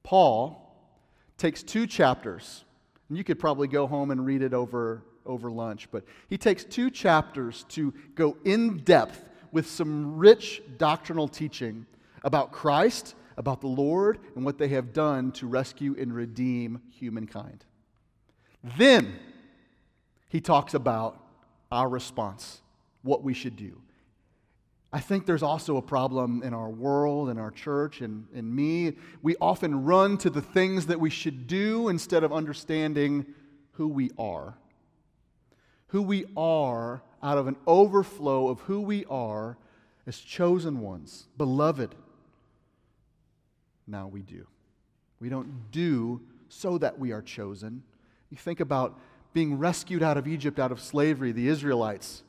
Paul 0.03 0.75
takes 1.37 1.61
two 1.61 1.85
chapters, 1.85 2.63
and 3.09 3.17
you 3.17 3.23
could 3.23 3.37
probably 3.37 3.67
go 3.67 3.85
home 3.85 4.11
and 4.11 4.25
read 4.25 4.41
it 4.41 4.53
over, 4.53 5.03
over 5.25 5.51
lunch, 5.51 5.89
but 5.91 6.03
he 6.29 6.37
takes 6.37 6.63
two 6.63 6.89
chapters 6.89 7.65
to 7.69 7.93
go 8.15 8.37
in 8.45 8.77
depth 8.77 9.29
with 9.51 9.67
some 9.67 10.17
rich 10.17 10.61
doctrinal 10.77 11.27
teaching 11.27 11.85
about 12.23 12.51
Christ, 12.51 13.15
about 13.37 13.61
the 13.61 13.67
Lord, 13.67 14.19
and 14.35 14.45
what 14.45 14.57
they 14.57 14.67
have 14.69 14.93
done 14.93 15.31
to 15.33 15.47
rescue 15.47 15.95
and 15.97 16.13
redeem 16.13 16.81
humankind. 16.89 17.65
Then 18.77 19.15
he 20.29 20.39
talks 20.39 20.73
about 20.73 21.19
our 21.71 21.89
response, 21.89 22.61
what 23.01 23.23
we 23.23 23.33
should 23.33 23.55
do. 23.55 23.81
I 24.93 24.99
think 24.99 25.25
there's 25.25 25.43
also 25.43 25.77
a 25.77 25.81
problem 25.81 26.43
in 26.43 26.53
our 26.53 26.69
world, 26.69 27.29
in 27.29 27.37
our 27.37 27.51
church, 27.51 28.01
and 28.01 28.27
in 28.33 28.53
me. 28.53 28.97
We 29.21 29.37
often 29.39 29.85
run 29.85 30.17
to 30.19 30.29
the 30.29 30.41
things 30.41 30.87
that 30.87 30.99
we 30.99 31.09
should 31.09 31.47
do 31.47 31.87
instead 31.87 32.25
of 32.25 32.33
understanding 32.33 33.25
who 33.71 33.87
we 33.87 34.11
are. 34.17 34.57
Who 35.87 36.01
we 36.01 36.25
are 36.35 37.03
out 37.23 37.37
of 37.37 37.47
an 37.47 37.55
overflow 37.65 38.49
of 38.49 38.59
who 38.61 38.81
we 38.81 39.05
are 39.05 39.57
as 40.05 40.19
chosen 40.19 40.81
ones, 40.81 41.27
beloved, 41.37 41.95
now 43.87 44.07
we 44.07 44.21
do. 44.21 44.47
We 45.19 45.29
don't 45.29 45.71
do 45.71 46.21
so 46.49 46.77
that 46.79 46.99
we 46.99 47.11
are 47.11 47.21
chosen. 47.21 47.83
You 48.29 48.37
think 48.37 48.59
about 48.59 48.99
being 49.33 49.57
rescued 49.57 50.03
out 50.03 50.17
of 50.17 50.27
Egypt, 50.27 50.59
out 50.59 50.71
of 50.71 50.81
slavery, 50.81 51.31
the 51.31 51.47
Israelites. 51.47 52.23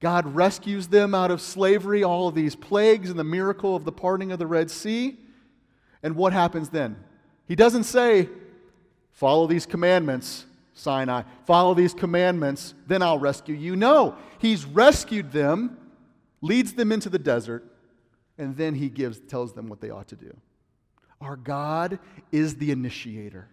God 0.00 0.34
rescues 0.34 0.88
them 0.88 1.14
out 1.14 1.30
of 1.30 1.40
slavery, 1.40 2.02
all 2.02 2.28
of 2.28 2.34
these 2.34 2.56
plagues 2.56 3.10
and 3.10 3.18
the 3.18 3.24
miracle 3.24 3.76
of 3.76 3.84
the 3.84 3.92
parting 3.92 4.32
of 4.32 4.38
the 4.38 4.46
Red 4.46 4.70
Sea. 4.70 5.18
And 6.02 6.16
what 6.16 6.32
happens 6.32 6.70
then? 6.70 6.96
He 7.46 7.54
doesn't 7.54 7.84
say, 7.84 8.28
follow 9.12 9.46
these 9.46 9.66
commandments, 9.66 10.46
Sinai, 10.72 11.22
follow 11.46 11.74
these 11.74 11.92
commandments, 11.92 12.74
then 12.86 13.02
I'll 13.02 13.18
rescue 13.18 13.54
you. 13.54 13.76
No, 13.76 14.16
he's 14.38 14.64
rescued 14.64 15.32
them, 15.32 15.76
leads 16.40 16.72
them 16.72 16.92
into 16.92 17.10
the 17.10 17.18
desert, 17.18 17.64
and 18.38 18.56
then 18.56 18.74
he 18.74 18.88
gives, 18.88 19.18
tells 19.20 19.52
them 19.52 19.68
what 19.68 19.80
they 19.80 19.90
ought 19.90 20.08
to 20.08 20.16
do. 20.16 20.34
Our 21.20 21.36
God 21.36 21.98
is 22.32 22.56
the 22.56 22.70
initiator. 22.70 23.48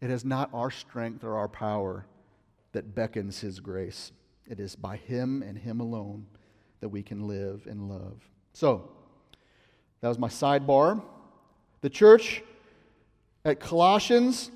It 0.00 0.10
is 0.10 0.24
not 0.24 0.50
our 0.54 0.70
strength 0.70 1.24
or 1.24 1.36
our 1.36 1.48
power 1.48 2.06
that 2.72 2.94
beckons 2.94 3.40
His 3.40 3.60
grace. 3.60 4.12
It 4.48 4.60
is 4.60 4.76
by 4.76 4.96
Him 4.96 5.42
and 5.42 5.58
Him 5.58 5.80
alone 5.80 6.26
that 6.80 6.88
we 6.88 7.02
can 7.02 7.26
live 7.26 7.66
and 7.68 7.88
love. 7.88 8.22
So, 8.52 8.90
that 10.00 10.08
was 10.08 10.18
my 10.18 10.28
sidebar. 10.28 11.02
The 11.82 11.90
church 11.90 12.42
at 13.44 13.60
Colossians 13.60 14.50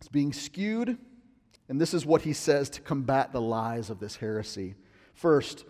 is 0.00 0.08
being 0.08 0.32
skewed, 0.32 0.98
and 1.68 1.80
this 1.80 1.94
is 1.94 2.04
what 2.04 2.22
he 2.22 2.32
says 2.32 2.68
to 2.70 2.80
combat 2.80 3.32
the 3.32 3.40
lies 3.40 3.90
of 3.90 4.00
this 4.00 4.16
heresy. 4.16 4.74
First, 5.14 5.64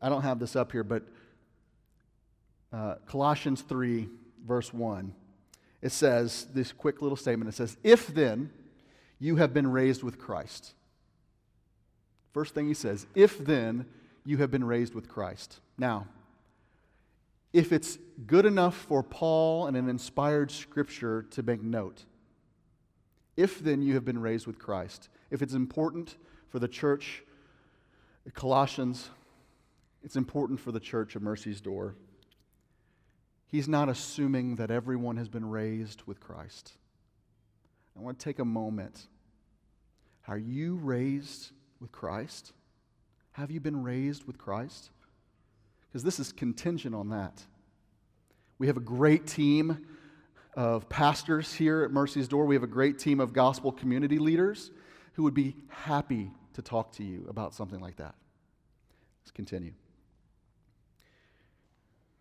I 0.00 0.08
don't 0.08 0.22
have 0.22 0.38
this 0.38 0.56
up 0.56 0.72
here, 0.72 0.84
but 0.84 1.02
uh, 2.72 2.96
Colossians 3.06 3.62
3 3.62 4.08
verse 4.46 4.72
1, 4.72 5.14
it 5.82 5.92
says 5.92 6.46
this 6.54 6.72
quick 6.72 7.02
little 7.02 7.16
statement. 7.16 7.48
It 7.48 7.56
says, 7.56 7.76
If 7.82 8.08
then 8.08 8.50
you 9.18 9.36
have 9.36 9.52
been 9.52 9.70
raised 9.70 10.02
with 10.02 10.18
Christ. 10.18 10.74
First 12.32 12.54
thing 12.54 12.66
he 12.66 12.74
says, 12.74 13.06
If 13.14 13.38
then 13.38 13.86
you 14.24 14.38
have 14.38 14.50
been 14.50 14.64
raised 14.64 14.94
with 14.94 15.08
Christ. 15.08 15.60
Now, 15.78 16.06
if 17.52 17.72
it's 17.72 17.98
good 18.26 18.46
enough 18.46 18.74
for 18.74 19.02
Paul 19.02 19.66
and 19.66 19.76
an 19.76 19.88
inspired 19.88 20.50
scripture 20.50 21.22
to 21.30 21.42
make 21.42 21.62
note, 21.62 22.04
if 23.36 23.60
then 23.60 23.82
you 23.82 23.94
have 23.94 24.04
been 24.04 24.20
raised 24.20 24.46
with 24.46 24.58
Christ, 24.58 25.08
if 25.30 25.42
it's 25.42 25.54
important 25.54 26.16
for 26.48 26.58
the 26.58 26.68
church, 26.68 27.22
Colossians, 28.32 29.10
it's 30.02 30.16
important 30.16 30.60
for 30.60 30.72
the 30.72 30.80
church 30.80 31.14
of 31.14 31.22
Mercy's 31.22 31.60
Door. 31.60 31.94
He's 33.54 33.68
not 33.68 33.88
assuming 33.88 34.56
that 34.56 34.72
everyone 34.72 35.16
has 35.16 35.28
been 35.28 35.48
raised 35.48 36.02
with 36.06 36.18
Christ. 36.18 36.72
I 37.96 38.00
want 38.00 38.18
to 38.18 38.24
take 38.24 38.40
a 38.40 38.44
moment. 38.44 39.06
Are 40.26 40.36
you 40.36 40.74
raised 40.74 41.52
with 41.78 41.92
Christ? 41.92 42.52
Have 43.30 43.52
you 43.52 43.60
been 43.60 43.84
raised 43.84 44.24
with 44.24 44.38
Christ? 44.38 44.90
Because 45.86 46.02
this 46.02 46.18
is 46.18 46.32
contingent 46.32 46.96
on 46.96 47.10
that. 47.10 47.44
We 48.58 48.66
have 48.66 48.76
a 48.76 48.80
great 48.80 49.24
team 49.28 49.86
of 50.56 50.88
pastors 50.88 51.54
here 51.54 51.84
at 51.84 51.92
Mercy's 51.92 52.26
Door. 52.26 52.46
We 52.46 52.56
have 52.56 52.64
a 52.64 52.66
great 52.66 52.98
team 52.98 53.20
of 53.20 53.32
gospel 53.32 53.70
community 53.70 54.18
leaders 54.18 54.72
who 55.12 55.22
would 55.22 55.32
be 55.32 55.54
happy 55.68 56.32
to 56.54 56.62
talk 56.62 56.90
to 56.94 57.04
you 57.04 57.24
about 57.28 57.54
something 57.54 57.78
like 57.78 57.98
that. 57.98 58.16
Let's 59.22 59.30
continue 59.30 59.74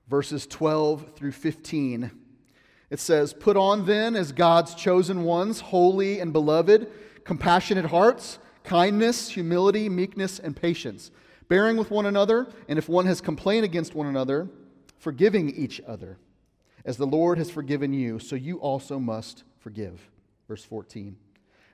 verses 0.07 0.45
12 0.47 1.15
through 1.15 1.31
15. 1.31 2.11
It 2.89 2.99
says, 2.99 3.33
Put 3.33 3.57
on 3.57 3.85
then 3.85 4.15
as 4.15 4.31
God's 4.31 4.75
chosen 4.75 5.23
ones, 5.23 5.59
holy 5.59 6.19
and 6.19 6.31
beloved, 6.31 6.87
compassionate 7.23 7.85
hearts, 7.85 8.39
kindness, 8.63 9.29
humility, 9.29 9.89
meekness, 9.89 10.39
and 10.39 10.55
patience, 10.55 11.11
bearing 11.47 11.77
with 11.77 11.91
one 11.91 12.05
another, 12.05 12.47
and 12.67 12.77
if 12.77 12.87
one 12.87 13.05
has 13.05 13.21
complained 13.21 13.65
against 13.65 13.95
one 13.95 14.07
another, 14.07 14.47
forgiving 14.99 15.49
each 15.49 15.81
other. 15.87 16.17
As 16.85 16.97
the 16.97 17.07
Lord 17.07 17.37
has 17.37 17.49
forgiven 17.49 17.93
you, 17.93 18.19
so 18.19 18.35
you 18.35 18.57
also 18.57 18.99
must 18.99 19.43
forgive. 19.59 20.09
Verse 20.47 20.63
14. 20.63 21.15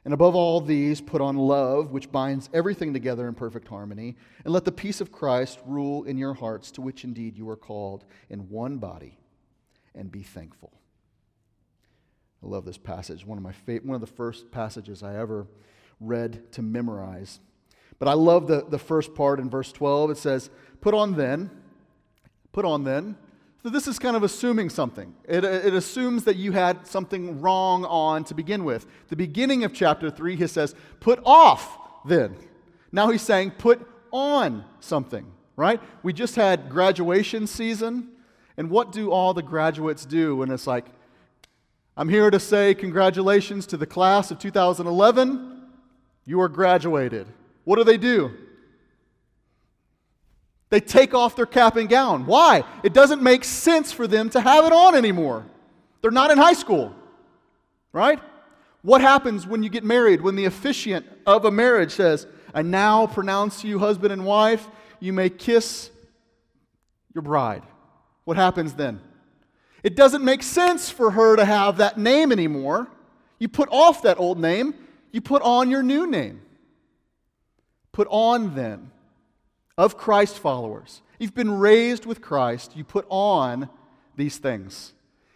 And 0.10 0.14
above 0.16 0.34
all 0.34 0.60
these, 0.60 1.02
put 1.02 1.22
on 1.22 1.38
love, 1.38 1.92
which 1.92 2.12
binds 2.12 2.50
everything 2.52 2.94
together 2.94 3.28
in 3.28 3.36
perfect 3.36 3.68
harmony, 3.68 4.18
and 4.44 4.52
let 4.52 4.66
the 4.66 4.72
peace 4.72 5.02
of 5.02 5.12
Christ 5.12 5.60
rule 5.68 6.04
in 6.04 6.18
your 6.18 6.34
hearts, 6.34 6.72
to 6.72 6.82
which 6.82 7.04
indeed 7.04 7.38
you 7.38 7.48
are 7.48 7.56
called 7.56 8.06
in 8.28 8.50
one 8.50 8.80
body, 8.80 9.20
and 9.94 10.12
be 10.12 10.24
thankful. 10.24 10.74
I 12.44 12.48
love 12.48 12.66
this 12.66 12.80
passage. 12.80 13.24
One 13.24 13.38
of 13.38 13.44
my 13.44 13.52
favorite, 13.52 13.86
one 13.86 13.94
of 13.94 14.02
the 14.02 14.08
first 14.08 14.50
passages 14.50 15.04
I 15.04 15.16
ever 15.16 15.46
read 16.00 16.52
to 16.54 16.64
memorize. 16.64 17.40
But 18.00 18.08
I 18.08 18.14
love 18.14 18.48
the, 18.48 18.66
the 18.68 18.80
first 18.80 19.14
part 19.14 19.40
in 19.40 19.48
verse 19.48 19.72
12. 19.72 20.10
It 20.10 20.18
says, 20.18 20.50
Put 20.82 20.96
on 20.96 21.18
then, 21.18 21.52
Put 22.52 22.66
on 22.66 22.84
then. 22.84 23.16
So 23.62 23.70
this 23.70 23.88
is 23.88 24.00
kind 24.00 24.16
of 24.16 24.24
assuming 24.24 24.70
something. 24.70 25.14
It, 25.28 25.44
uh, 25.44 25.48
it 25.48 25.74
assumes 25.74 26.24
that 26.24 26.38
you 26.38 26.54
had 26.54 26.88
something 26.88 27.42
wrong 27.42 27.84
on 27.86 28.24
to 28.26 28.34
begin 28.34 28.64
with. 28.64 28.88
The 29.10 29.18
beginning 29.18 29.66
of 29.66 29.74
chapter 29.74 30.10
3, 30.10 30.38
he 30.38 30.48
says, 30.48 30.76
put 31.02 31.20
off 31.26 31.78
then. 32.06 32.38
Now 32.92 33.10
he's 33.10 33.22
saying, 33.22 33.52
put 33.52 33.86
on 34.12 34.64
something, 34.80 35.30
right? 35.58 35.82
We 36.04 36.14
just 36.14 36.36
had 36.36 36.70
graduation 36.70 37.48
season. 37.48 38.10
And 38.56 38.70
what 38.70 38.94
do 38.94 39.12
all 39.12 39.34
the 39.34 39.44
graduates 39.44 40.06
do 40.06 40.38
when 40.38 40.52
it's 40.52 40.68
like, 40.68 40.86
I'm 41.98 42.08
here 42.08 42.32
to 42.32 42.40
say 42.40 42.74
congratulations 42.74 43.66
to 43.68 43.78
the 43.78 43.86
class 43.86 44.32
of 44.32 44.40
2011. 44.40 45.64
You 46.26 46.40
are 46.40 46.48
graduated. 46.48 47.28
What 47.66 47.76
do 47.76 47.84
they 47.84 47.98
do? 47.98 48.32
They 50.70 50.80
take 50.80 51.14
off 51.14 51.36
their 51.36 51.48
cap 51.48 51.76
and 51.78 51.90
gown. 51.90 52.26
Why? 52.26 52.64
It 52.84 52.94
doesn't 52.94 53.22
make 53.22 53.44
sense 53.44 53.92
for 53.92 54.08
them 54.08 54.30
to 54.32 54.42
have 54.42 54.66
it 54.66 54.72
on 54.72 54.96
anymore. 54.96 55.46
They're 56.02 56.12
not 56.12 56.32
in 56.32 56.38
high 56.38 56.54
school, 56.54 56.96
right? 57.92 58.20
What 58.82 59.02
happens 59.02 59.48
when 59.48 59.64
you 59.64 59.70
get 59.70 59.84
married, 59.84 60.22
when 60.22 60.36
the 60.36 60.46
officiant 60.46 61.06
of 61.26 61.46
a 61.46 61.52
marriage 61.52 61.92
says, 61.92 62.28
I 62.54 62.62
now 62.62 63.08
pronounce 63.08 63.64
you 63.64 63.80
husband 63.80 64.14
and 64.14 64.26
wife, 64.26 64.68
you 65.00 65.12
may 65.12 65.30
kiss 65.30 65.90
your 67.14 67.24
bride? 67.24 67.64
What 68.24 68.38
happens 68.38 68.74
then? 68.74 69.02
It 69.82 69.96
doesn't 69.96 70.24
make 70.24 70.44
sense 70.44 70.90
for 70.90 71.12
her 71.12 71.36
to 71.36 71.46
have 71.46 71.78
that 71.78 71.98
name 71.98 72.32
anymore. 72.32 72.88
You 73.40 73.48
put 73.48 73.70
off 73.72 74.04
that 74.04 74.20
old 74.20 74.40
name, 74.40 74.76
you 75.12 75.22
put 75.22 75.42
on 75.42 75.72
your 75.72 75.82
new 75.82 76.06
name. 76.06 76.42
Put 77.92 78.08
on 78.12 78.56
then 78.56 78.92
of 79.80 79.98
Christ 79.98 80.38
followers. 80.38 81.02
You've 81.20 81.34
been 81.34 81.58
raised 81.58 82.06
with 82.06 82.22
Christ, 82.22 82.76
you 82.76 82.84
put 82.84 83.06
on 83.08 83.70
these 84.18 84.38
things. 84.38 84.92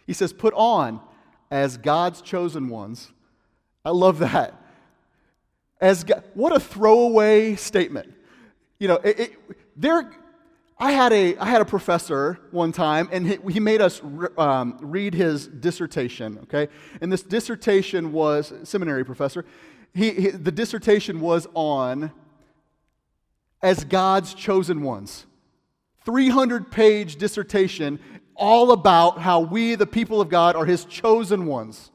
He 0.06 0.12
says, 0.12 0.34
put 0.34 0.52
on 0.54 1.00
as 1.50 1.78
God's 1.78 2.20
chosen 2.20 2.68
ones. 2.68 3.10
I 3.86 3.90
love 3.90 4.18
that. 4.18 4.54
As 5.80 6.04
God, 6.04 6.22
what 6.34 6.54
a 6.54 6.60
throwaway 6.60 7.56
statement. 7.56 8.12
You 8.78 8.88
know, 8.88 8.96
it, 8.96 9.18
it, 9.18 9.32
there, 9.76 10.12
I 10.78 10.92
had 10.92 11.14
a, 11.14 11.38
I 11.38 11.46
had 11.46 11.62
a 11.62 11.64
professor 11.64 12.38
one 12.50 12.70
time, 12.70 13.08
and 13.12 13.26
he, 13.26 13.38
he 13.50 13.60
made 13.60 13.80
us 13.80 14.02
re, 14.04 14.28
um, 14.36 14.76
read 14.82 15.14
his 15.14 15.46
dissertation, 15.46 16.40
okay? 16.42 16.68
And 17.00 17.10
this 17.10 17.22
dissertation 17.22 18.12
was, 18.12 18.52
seminary 18.64 19.06
professor, 19.06 19.46
he, 19.94 20.10
he, 20.10 20.28
the 20.28 20.52
dissertation 20.52 21.20
was 21.20 21.46
on 21.54 22.12
as 23.64 23.82
God's 23.82 24.34
chosen 24.34 24.82
ones. 24.82 25.24
300 26.04 26.70
page 26.70 27.16
dissertation 27.16 27.98
all 28.36 28.72
about 28.72 29.18
how 29.18 29.40
we, 29.40 29.74
the 29.74 29.86
people 29.86 30.20
of 30.20 30.28
God, 30.28 30.54
are 30.54 30.66
his 30.66 30.84
chosen 30.84 31.46
ones. 31.46 31.90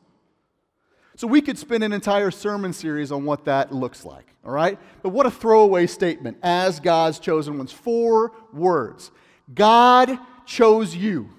So 1.15 1.27
we 1.27 1.41
could 1.41 1.60
spend 1.60 1.84
an 1.84 1.93
entire 1.93 2.32
sermon 2.32 2.73
series 2.73 3.12
on 3.12 3.23
what 3.23 3.45
that 3.45 3.71
looks 3.71 4.03
like, 4.03 4.25
all 4.43 4.51
right? 4.51 4.79
But 5.03 5.10
what 5.10 5.27
a 5.27 5.32
throwaway 5.32 5.86
statement. 5.86 6.38
As 6.41 6.79
God's 6.79 7.19
chosen 7.19 7.58
ones. 7.58 7.71
Four 7.71 8.32
words 8.51 9.12
God 9.53 10.17
chose 10.47 10.95
you. 10.95 11.29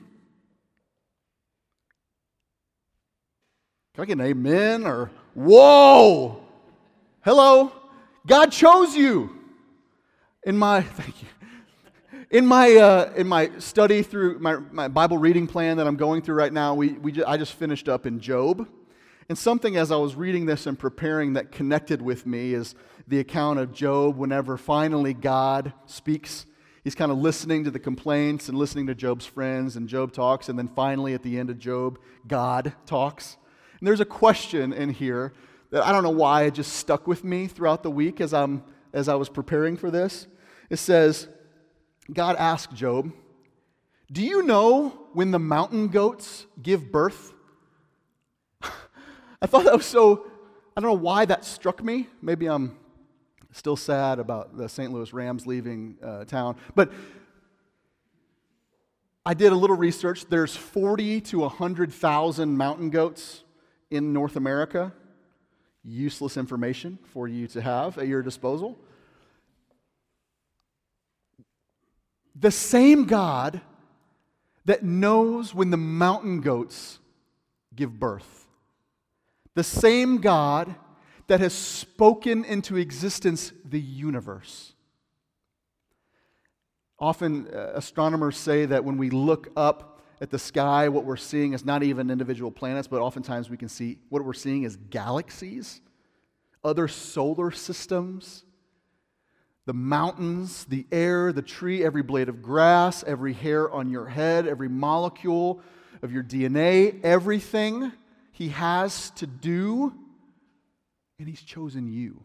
Can 3.95 4.03
I 4.03 4.05
get 4.05 4.13
an 4.13 4.21
amen 4.21 4.87
or 4.87 5.11
whoa? 5.35 6.41
Hello? 7.23 7.73
God 8.27 8.53
chose 8.53 8.95
you. 8.95 9.40
In 10.45 10.57
my, 10.57 10.83
thank 10.97 11.23
you. 11.23 11.29
In 12.31 12.47
my, 12.47 12.77
uh, 12.77 13.13
in 13.17 13.27
my 13.27 13.51
study 13.59 14.03
through 14.03 14.39
my, 14.39 14.57
my 14.71 14.89
Bible 14.89 15.19
reading 15.19 15.47
plan 15.47 15.77
that 15.79 15.87
I'm 15.87 15.97
going 15.97 16.23
through 16.23 16.37
right 16.37 16.53
now, 16.53 16.75
we, 16.75 16.93
we, 16.93 17.25
I 17.25 17.37
just 17.37 17.55
finished 17.55 17.89
up 17.89 18.07
in 18.07 18.21
Job. 18.21 18.69
And 19.29 19.37
something 19.37 19.77
as 19.77 19.93
I 19.93 19.97
was 19.97 20.15
reading 20.15 20.47
this 20.47 20.67
and 20.67 20.79
preparing 20.79 21.35
that 21.35 21.53
connected 21.53 22.01
with 22.01 22.27
me 22.27 22.55
is 22.55 22.75
the 23.07 23.19
account 23.19 23.59
of 23.59 23.73
Job 23.73 24.17
whenever 24.17 24.57
finally 24.57 25.13
God 25.13 25.73
speaks. 25.87 26.47
He's 26.85 26.95
kind 26.95 27.13
of 27.13 27.19
listening 27.19 27.65
to 27.65 27.71
the 27.71 27.79
complaints 27.79 28.49
and 28.49 28.57
listening 28.57 28.87
to 28.87 28.95
Job's 28.95 29.27
friends, 29.27 29.77
and 29.77 29.89
Job 29.89 30.13
talks, 30.13 30.49
and 30.49 30.59
then 30.59 30.69
finally 30.69 31.15
at 31.15 31.23
the 31.23 31.39
end 31.39 31.51
of 31.51 31.59
Job, 31.59 31.99
God 32.27 32.73
talks. 32.87 33.37
And 33.79 33.87
there's 33.87 34.01
a 34.01 34.07
question 34.07 34.73
in 34.73 34.91
here 34.91 35.33
that 35.71 35.85
I 35.85 35.93
don't 35.93 36.03
know 36.03 36.11
why 36.11 36.45
it 36.45 36.55
just 36.55 36.75
stuck 36.75 37.07
with 37.07 37.25
me 37.25 37.47
throughout 37.47 37.83
the 37.83 37.91
week 37.91 38.21
as, 38.21 38.33
I'm, 38.33 38.63
as 38.93 39.09
I 39.09 39.15
was 39.15 39.29
preparing 39.29 39.77
for 39.77 39.91
this. 39.91 40.27
It 40.69 40.79
says, 40.79 41.29
God 42.13 42.37
asked 42.37 42.75
Job, 42.75 43.13
Do 44.11 44.23
you 44.23 44.43
know 44.43 44.91
when 45.13 45.31
the 45.31 45.39
mountain 45.39 45.89
goats 45.89 46.47
give 46.61 46.91
birth? 46.91 47.33
I 48.63 49.47
thought 49.47 49.65
that 49.65 49.77
was 49.77 49.87
so, 49.87 50.27
I 50.77 50.81
don't 50.81 50.91
know 50.91 51.03
why 51.03 51.25
that 51.25 51.45
struck 51.45 51.83
me. 51.83 52.09
Maybe 52.23 52.47
I'm 52.47 52.77
still 53.53 53.77
sad 53.77 54.19
about 54.19 54.57
the 54.57 54.69
St. 54.69 54.93
Louis 54.93 55.13
Rams 55.13 55.47
leaving 55.47 55.97
uh, 56.03 56.25
town. 56.25 56.57
But 56.75 56.93
I 59.25 59.35
did 59.35 59.53
a 59.53 59.57
little 59.57 59.77
research. 59.77 60.25
There's 60.27 60.57
40 60.57 61.21
to 61.23 61.41
100,000 61.41 62.57
mountain 62.57 62.91
goats 62.91 63.45
in 63.91 64.13
North 64.13 64.37
America. 64.37 64.93
Useless 65.83 66.37
information 66.37 66.99
for 67.13 67.27
you 67.27 67.47
to 67.49 67.61
have 67.61 67.99
at 67.99 68.07
your 68.07 68.23
disposal. 68.23 68.79
The 72.35 72.51
same 72.51 73.05
God 73.05 73.61
that 74.65 74.83
knows 74.83 75.55
when 75.55 75.71
the 75.71 75.77
mountain 75.77 76.41
goats 76.41 76.99
give 77.75 77.99
birth 77.99 78.41
the 79.55 79.65
same 79.65 80.19
God 80.19 80.75
that 81.27 81.41
has 81.41 81.53
spoken 81.53 82.45
into 82.45 82.77
existence 82.77 83.53
the 83.65 83.81
universe. 83.81 84.73
Often, 86.99 87.49
uh, 87.49 87.73
astronomers 87.75 88.37
say 88.37 88.67
that 88.67 88.85
when 88.85 88.99
we 88.99 89.11
look 89.11 89.49
up 89.57 89.90
at 90.21 90.31
the 90.31 90.39
sky, 90.39 90.89
what 90.89 91.05
we're 91.05 91.17
seeing 91.17 91.53
is 91.53 91.65
not 91.65 91.83
even 91.83 92.11
individual 92.11 92.51
planets, 92.51 92.87
but 92.87 93.01
oftentimes 93.01 93.49
we 93.49 93.57
can 93.57 93.69
see 93.69 93.99
what 94.09 94.25
we're 94.25 94.33
seeing 94.33 94.65
is 94.65 94.77
galaxies, 94.77 95.81
other 96.63 96.89
solar 96.89 97.51
systems, 97.51 98.45
the 99.67 99.73
mountains, 99.73 100.65
the 100.67 100.87
air, 100.93 101.33
the 101.33 101.43
tree, 101.43 101.85
every 101.85 102.03
blade 102.03 102.29
of 102.29 102.43
grass, 102.43 103.03
every 103.05 103.33
hair 103.33 103.71
on 103.71 103.89
your 103.89 104.07
head, 104.07 104.47
every 104.47 104.69
molecule 104.69 105.63
of 106.03 106.13
your 106.13 106.23
DNA, 106.23 107.03
everything 107.03 107.93
he 108.41 108.49
has 108.49 109.11
to 109.11 109.27
do, 109.27 109.93
and 111.19 111.29
He's 111.29 111.43
chosen 111.43 111.87
you. 111.87 112.25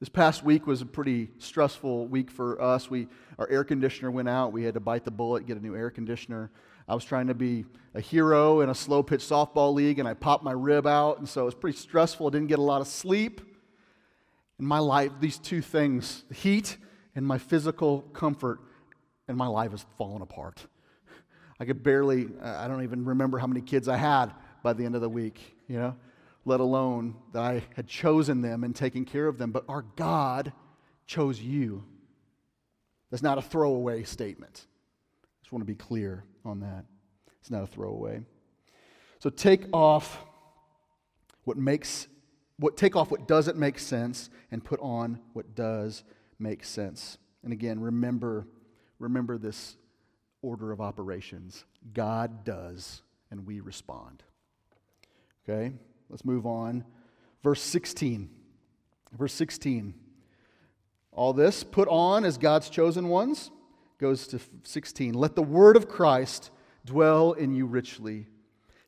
This 0.00 0.08
past 0.08 0.42
week 0.42 0.66
was 0.66 0.80
a 0.80 0.86
pretty 0.86 1.28
stressful 1.36 2.06
week 2.06 2.30
for 2.30 2.60
us. 2.62 2.88
We, 2.88 3.06
our 3.38 3.46
air 3.50 3.64
conditioner 3.64 4.10
went 4.10 4.30
out. 4.30 4.50
We 4.50 4.64
had 4.64 4.72
to 4.72 4.80
bite 4.80 5.04
the 5.04 5.10
bullet, 5.10 5.46
get 5.46 5.58
a 5.58 5.60
new 5.60 5.76
air 5.76 5.90
conditioner. 5.90 6.50
I 6.88 6.94
was 6.94 7.04
trying 7.04 7.26
to 7.26 7.34
be 7.34 7.66
a 7.94 8.00
hero 8.00 8.62
in 8.62 8.70
a 8.70 8.74
slow 8.74 9.02
pitch 9.02 9.20
softball 9.20 9.74
league, 9.74 9.98
and 9.98 10.08
I 10.08 10.14
popped 10.14 10.42
my 10.42 10.52
rib 10.52 10.86
out, 10.86 11.18
and 11.18 11.28
so 11.28 11.42
it 11.42 11.44
was 11.44 11.54
pretty 11.54 11.76
stressful. 11.76 12.28
I 12.28 12.30
didn't 12.30 12.46
get 12.46 12.58
a 12.58 12.62
lot 12.62 12.80
of 12.80 12.86
sleep. 12.86 13.42
In 14.58 14.64
my 14.64 14.78
life, 14.78 15.12
these 15.20 15.38
two 15.38 15.60
things, 15.60 16.24
the 16.28 16.34
heat 16.34 16.78
and 17.14 17.26
my 17.26 17.36
physical 17.36 18.00
comfort, 18.14 18.60
and 19.28 19.36
my 19.36 19.48
life 19.48 19.72
has 19.72 19.84
fallen 19.98 20.22
apart. 20.22 20.64
I 21.60 21.66
could 21.66 21.82
barely, 21.82 22.30
I 22.42 22.68
don't 22.68 22.84
even 22.84 23.04
remember 23.04 23.36
how 23.36 23.46
many 23.46 23.60
kids 23.60 23.86
I 23.86 23.98
had 23.98 24.32
by 24.62 24.72
the 24.72 24.86
end 24.86 24.94
of 24.94 25.02
the 25.02 25.10
week, 25.10 25.58
you 25.68 25.76
know, 25.76 25.94
let 26.44 26.60
alone 26.60 27.14
that 27.32 27.42
I 27.42 27.62
had 27.76 27.86
chosen 27.86 28.42
them 28.42 28.64
and 28.64 28.74
taken 28.74 29.04
care 29.04 29.26
of 29.26 29.38
them. 29.38 29.50
But 29.50 29.64
our 29.68 29.82
God 29.96 30.52
chose 31.06 31.40
you. 31.40 31.84
That's 33.10 33.22
not 33.22 33.38
a 33.38 33.42
throwaway 33.42 34.04
statement. 34.04 34.66
I 35.24 35.26
just 35.42 35.52
want 35.52 35.62
to 35.62 35.66
be 35.66 35.74
clear 35.74 36.24
on 36.44 36.60
that. 36.60 36.84
It's 37.40 37.50
not 37.50 37.62
a 37.62 37.66
throwaway. 37.66 38.22
So 39.18 39.30
take 39.30 39.64
off 39.72 40.24
what 41.44 41.56
makes 41.56 42.06
what 42.58 42.76
take 42.76 42.94
off 42.94 43.10
what 43.10 43.26
doesn't 43.26 43.56
make 43.56 43.78
sense 43.78 44.28
and 44.50 44.62
put 44.62 44.78
on 44.80 45.18
what 45.32 45.54
does 45.54 46.04
make 46.38 46.64
sense. 46.64 47.18
And 47.42 47.52
again, 47.52 47.80
remember 47.80 48.46
remember 48.98 49.38
this 49.38 49.76
order 50.42 50.72
of 50.72 50.80
operations. 50.80 51.64
God 51.92 52.44
does, 52.44 53.02
and 53.30 53.46
we 53.46 53.60
respond. 53.60 54.22
Okay, 55.48 55.72
let's 56.10 56.24
move 56.24 56.44
on. 56.44 56.84
Verse 57.42 57.62
16. 57.62 58.28
Verse 59.16 59.32
16. 59.32 59.94
All 61.12 61.32
this 61.32 61.64
put 61.64 61.88
on 61.88 62.24
as 62.24 62.38
God's 62.38 62.68
chosen 62.68 63.08
ones 63.08 63.50
goes 63.98 64.26
to 64.28 64.40
16. 64.64 65.14
Let 65.14 65.34
the 65.34 65.42
word 65.42 65.76
of 65.76 65.88
Christ 65.88 66.50
dwell 66.84 67.32
in 67.32 67.54
you 67.54 67.66
richly, 67.66 68.26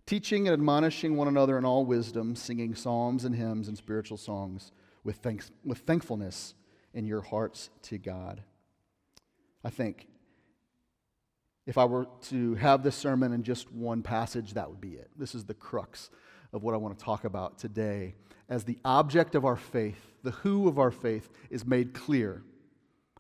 teaching 0.07 0.47
and 0.47 0.55
admonishing 0.55 1.17
one 1.17 1.29
another 1.29 1.59
in 1.59 1.65
all 1.65 1.85
wisdom, 1.85 2.37
singing 2.37 2.75
psalms 2.75 3.25
and 3.25 3.35
hymns 3.35 3.69
and 3.69 3.77
spiritual 3.77 4.17
songs 4.17 4.73
with, 5.05 5.17
thanks, 5.17 5.51
with 5.65 5.79
thankfulness 5.79 6.55
in 6.95 7.07
your 7.07 7.23
hearts 7.23 7.71
to 7.83 7.99
God. 7.99 8.43
I 9.65 9.71
think 9.71 10.07
If 11.67 11.79
I 11.79 11.85
were 11.85 12.07
to 12.29 12.55
have 12.57 12.83
this 12.83 12.97
sermon 12.97 13.33
in 13.33 13.43
just 13.43 13.71
one 13.73 14.03
passage, 14.03 14.55
that 14.55 14.69
would 14.69 14.81
be 14.81 14.95
it. 14.95 15.11
This 15.17 15.35
is 15.35 15.45
the 15.45 15.55
crux 15.55 16.11
of 16.53 16.63
what 16.63 16.75
I 16.75 16.77
want 16.77 16.99
to 16.99 17.05
talk 17.05 17.25
about 17.25 17.59
today. 17.59 18.15
As 18.49 18.65
the 18.65 18.79
object 18.85 19.35
of 19.35 19.45
our 19.45 19.57
faith, 19.57 19.99
the 20.23 20.33
who 20.33 20.69
of 20.69 20.79
our 20.79 20.91
faith 20.91 21.31
is 21.51 21.65
made 21.65 21.95
clear, 21.95 22.43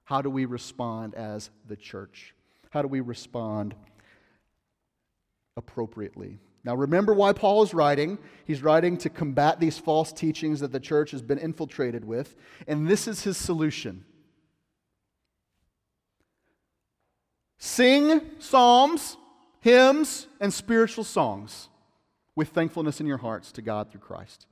how 0.05 0.21
do 0.21 0.29
we 0.29 0.45
respond 0.45 1.15
as 1.15 1.51
the 1.69 1.77
church? 1.77 2.35
How 2.71 2.83
do 2.83 2.89
we 2.89 3.01
respond 3.01 3.75
appropriately? 5.57 6.39
Now, 6.65 6.75
remember 6.77 7.13
why 7.13 7.33
Paul 7.33 7.63
is 7.63 7.75
writing. 7.75 8.19
He's 8.45 8.63
writing 8.63 8.97
to 8.99 9.11
combat 9.11 9.59
these 9.59 9.79
false 9.79 10.13
teachings 10.13 10.61
that 10.61 10.71
the 10.71 10.81
church 10.81 11.11
has 11.11 11.23
been 11.23 11.39
infiltrated 11.39 12.05
with, 12.05 12.37
and 12.69 12.87
this 12.87 13.09
is 13.09 13.23
his 13.25 13.37
solution. 13.37 14.05
Sing 17.59 18.21
psalms, 18.39 19.17
hymns, 19.61 20.27
and 20.41 20.53
spiritual 20.53 21.05
songs 21.05 21.69
with 22.35 22.49
thankfulness 22.49 23.01
in 23.01 23.07
your 23.07 23.19
hearts 23.19 23.53
to 23.53 23.63
God 23.63 23.91
through 23.91 24.01
Christ. 24.01 24.47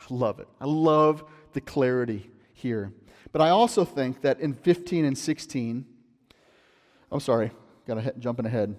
I 0.00 0.14
love 0.14 0.40
it. 0.40 0.48
I 0.60 0.66
love 0.66 1.24
the 1.52 1.60
clarity 1.60 2.30
here. 2.52 2.92
But 3.32 3.42
I 3.42 3.50
also 3.50 3.84
think 3.84 4.22
that 4.22 4.40
in 4.40 4.54
15 4.54 5.04
and 5.04 5.16
16, 5.16 5.84
I'm 7.10 7.20
sorry, 7.20 7.50
got 7.86 8.02
to 8.02 8.12
jumping 8.18 8.46
ahead. 8.46 8.76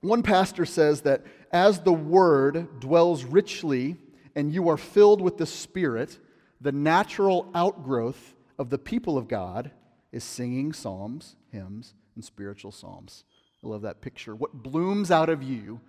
One 0.00 0.22
pastor 0.22 0.66
says 0.66 1.02
that 1.02 1.22
as 1.50 1.80
the 1.80 1.92
word 1.92 2.80
dwells 2.80 3.24
richly 3.24 3.96
and 4.36 4.52
you 4.52 4.68
are 4.68 4.76
filled 4.76 5.20
with 5.20 5.38
the 5.38 5.46
Spirit, 5.46 6.18
the 6.60 6.72
natural 6.72 7.50
outgrowth 7.54 8.34
of 8.58 8.70
the 8.70 8.78
people 8.78 9.16
of 9.16 9.28
God 9.28 9.70
is 10.12 10.24
singing 10.24 10.72
psalms, 10.72 11.36
hymns, 11.50 11.94
and 12.14 12.24
spiritual 12.24 12.70
psalms. 12.70 13.24
I 13.64 13.68
love 13.68 13.82
that 13.82 14.00
picture. 14.00 14.34
What 14.34 14.62
blooms 14.62 15.10
out 15.10 15.28
of 15.28 15.42
you 15.42 15.80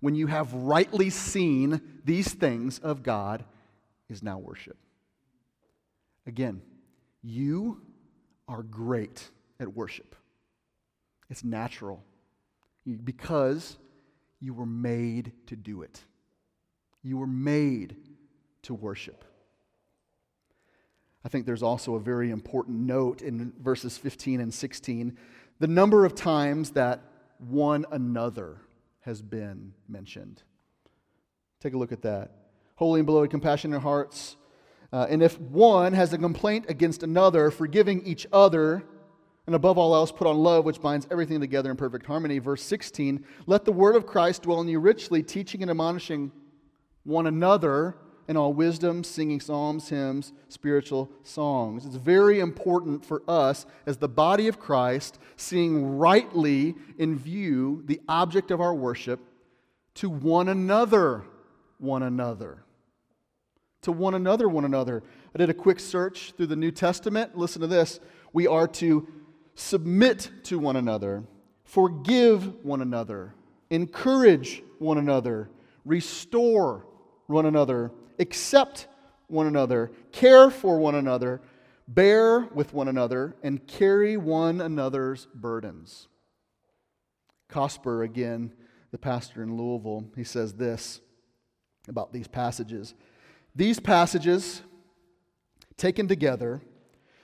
when 0.00 0.14
you 0.14 0.26
have 0.26 0.52
rightly 0.52 1.10
seen 1.10 1.80
these 2.04 2.32
things 2.32 2.78
of 2.78 3.02
God 3.02 3.44
is 4.08 4.22
now 4.22 4.38
worship. 4.38 4.76
Again, 6.26 6.62
you 7.22 7.80
are 8.48 8.62
great 8.62 9.30
at 9.58 9.74
worship. 9.74 10.16
It's 11.28 11.44
natural 11.44 12.02
because 13.04 13.76
you 14.40 14.54
were 14.54 14.66
made 14.66 15.32
to 15.46 15.56
do 15.56 15.82
it. 15.82 16.02
You 17.02 17.18
were 17.18 17.26
made 17.26 17.96
to 18.62 18.74
worship. 18.74 19.24
I 21.24 21.28
think 21.28 21.44
there's 21.46 21.62
also 21.62 21.94
a 21.94 22.00
very 22.00 22.30
important 22.30 22.80
note 22.80 23.22
in 23.22 23.52
verses 23.60 23.98
15 23.98 24.40
and 24.40 24.52
16 24.52 25.16
the 25.58 25.66
number 25.66 26.06
of 26.06 26.14
times 26.14 26.70
that 26.70 27.02
one 27.38 27.84
another 27.92 28.56
has 29.00 29.22
been 29.22 29.72
mentioned. 29.88 30.42
Take 31.60 31.74
a 31.74 31.78
look 31.78 31.92
at 31.92 32.02
that. 32.02 32.32
Holy 32.76 33.00
and 33.00 33.06
beloved, 33.06 33.30
compassionate 33.30 33.82
hearts. 33.82 34.36
Uh, 34.92 35.06
and 35.08 35.22
if 35.22 35.38
one 35.40 35.92
has 35.92 36.12
a 36.12 36.18
complaint 36.18 36.66
against 36.68 37.02
another, 37.02 37.50
forgiving 37.50 38.04
each 38.06 38.26
other, 38.32 38.82
and 39.46 39.54
above 39.54 39.78
all 39.78 39.94
else, 39.94 40.12
put 40.12 40.26
on 40.26 40.38
love, 40.38 40.64
which 40.64 40.80
binds 40.80 41.06
everything 41.10 41.40
together 41.40 41.70
in 41.70 41.76
perfect 41.76 42.06
harmony. 42.06 42.38
Verse 42.38 42.62
16 42.62 43.24
Let 43.46 43.64
the 43.64 43.72
word 43.72 43.96
of 43.96 44.06
Christ 44.06 44.42
dwell 44.42 44.60
in 44.60 44.68
you 44.68 44.78
richly, 44.78 45.22
teaching 45.22 45.62
and 45.62 45.70
admonishing 45.70 46.32
one 47.04 47.26
another 47.26 47.96
in 48.30 48.36
all 48.36 48.52
wisdom, 48.52 49.02
singing 49.02 49.40
psalms, 49.40 49.88
hymns, 49.88 50.32
spiritual 50.48 51.10
songs. 51.24 51.84
It's 51.84 51.96
very 51.96 52.38
important 52.38 53.04
for 53.04 53.24
us 53.26 53.66
as 53.86 53.96
the 53.96 54.08
body 54.08 54.46
of 54.46 54.60
Christ, 54.60 55.18
seeing 55.34 55.98
rightly 55.98 56.76
in 56.96 57.18
view 57.18 57.82
the 57.86 58.00
object 58.08 58.52
of 58.52 58.60
our 58.60 58.72
worship, 58.72 59.18
to 59.94 60.08
one 60.08 60.48
another, 60.48 61.24
one 61.78 62.04
another. 62.04 62.62
To 63.82 63.90
one 63.90 64.14
another, 64.14 64.48
one 64.48 64.64
another. 64.64 65.02
I 65.34 65.38
did 65.38 65.50
a 65.50 65.54
quick 65.54 65.80
search 65.80 66.32
through 66.36 66.46
the 66.46 66.54
New 66.54 66.70
Testament. 66.70 67.36
Listen 67.36 67.60
to 67.62 67.66
this. 67.66 67.98
We 68.32 68.46
are 68.46 68.68
to 68.68 69.08
submit 69.56 70.30
to 70.44 70.60
one 70.60 70.76
another, 70.76 71.24
forgive 71.64 72.64
one 72.64 72.80
another, 72.80 73.34
encourage 73.70 74.62
one 74.78 74.98
another, 74.98 75.50
restore 75.84 76.86
one 77.26 77.46
another, 77.46 77.90
accept 78.20 78.86
one 79.26 79.46
another, 79.46 79.90
care 80.12 80.50
for 80.50 80.78
one 80.78 80.94
another, 80.94 81.40
bear 81.88 82.40
with 82.54 82.72
one 82.72 82.88
another, 82.88 83.34
and 83.42 83.66
carry 83.66 84.16
one 84.16 84.60
another's 84.60 85.26
burdens. 85.34 86.08
Cosper, 87.48 88.04
again, 88.04 88.52
the 88.92 88.98
pastor 88.98 89.42
in 89.42 89.56
Louisville, 89.56 90.04
he 90.16 90.24
says 90.24 90.54
this 90.54 91.00
about 91.88 92.12
these 92.12 92.28
passages. 92.28 92.94
These 93.56 93.80
passages, 93.80 94.62
taken 95.76 96.06
together, 96.06 96.60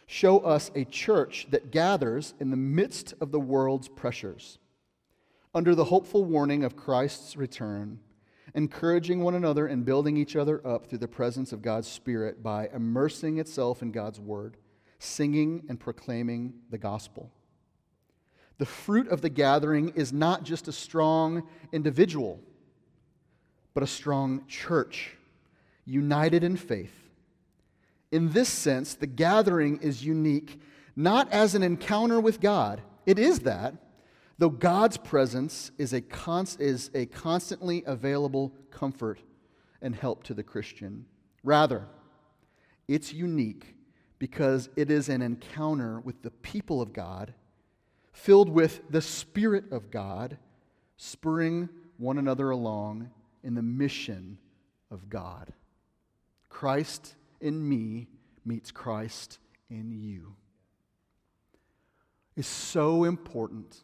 show 0.07 0.39
us 0.41 0.71
a 0.75 0.85
church 0.85 1.47
that 1.51 1.71
gathers 1.71 2.35
in 2.41 2.51
the 2.51 2.57
midst 2.57 3.15
of 3.21 3.31
the 3.31 3.41
world's 3.41 3.89
pressures, 3.89 4.59
under 5.55 5.75
the 5.75 5.85
hopeful 5.85 6.25
warning 6.25 6.65
of 6.65 6.77
Christ's 6.77 7.37
return, 7.37 8.01
encouraging 8.57 9.21
one 9.21 9.37
another 9.37 9.67
and 9.67 9.85
building 9.85 10.17
each 10.17 10.35
other 10.35 10.67
up 10.67 10.87
through 10.87 10.99
the 10.99 11.07
presence 11.07 11.53
of 11.53 11.63
God's 11.63 11.87
Spirit 11.87 12.43
by 12.43 12.69
immersing 12.75 13.39
itself 13.39 13.83
in 13.83 13.93
God's 13.93 14.19
Word, 14.19 14.57
singing 14.99 15.65
and 15.69 15.79
proclaiming 15.79 16.55
the 16.71 16.79
gospel. 16.79 17.31
The 18.59 18.67
fruit 18.67 19.07
of 19.09 19.21
the 19.21 19.29
gathering 19.29 19.91
is 19.95 20.13
not 20.13 20.43
just 20.43 20.67
a 20.67 20.73
strong 20.73 21.47
individual, 21.71 22.41
but 23.75 23.85
a 23.85 23.87
strong 23.87 24.45
church, 24.49 25.13
united 25.85 26.43
in 26.43 26.57
faith 26.57 27.07
in 28.13 28.31
this 28.31 28.49
sense, 28.49 28.95
the 28.95 29.07
gathering 29.07 29.79
is 29.83 30.05
unique 30.05 30.61
not 30.99 31.31
as 31.31 31.55
an 31.55 31.63
encounter 31.63 32.19
with 32.19 32.41
God, 32.41 32.81
it 33.05 33.19
is 33.19 33.41
that, 33.41 33.75
though 34.39 34.51
God's 34.51 34.97
presence 34.97 35.71
is 35.79 35.93
a, 35.93 36.01
const- 36.01 36.61
is 36.61 36.91
a 36.95 37.07
constantly 37.07 37.83
available 37.87 38.53
comfort 38.71 39.21
and 39.83 39.95
help 39.95 40.25
to 40.25 40.35
the 40.35 40.43
Christian. 40.43 41.07
Rather, 41.43 41.87
it's 42.89 43.13
unique 43.13 43.75
because 44.19 44.69
it 44.77 44.91
is 44.91 45.09
an 45.09 45.23
encounter 45.23 46.01
with 46.01 46.23
the 46.23 46.31
people 46.31 46.81
of 46.81 46.93
God, 46.93 47.35
filled 48.13 48.49
with 48.49 48.81
the 48.91 49.03
Spirit 49.03 49.71
of 49.71 49.91
God, 49.91 50.39
spurring 50.97 51.69
one 51.99 52.19
another 52.19 52.51
along 52.51 53.11
in 53.43 53.55
the 53.55 53.63
mission 53.63 54.39
of 54.91 55.09
God. 55.09 55.53
Christ 56.49 57.15
in 57.41 57.69
me 57.69 58.09
meets 58.45 58.71
Christ 58.71 59.39
in 59.69 59.93
you. 59.93 60.35
It's 62.37 62.49
so 62.49 63.05
important 63.05 63.83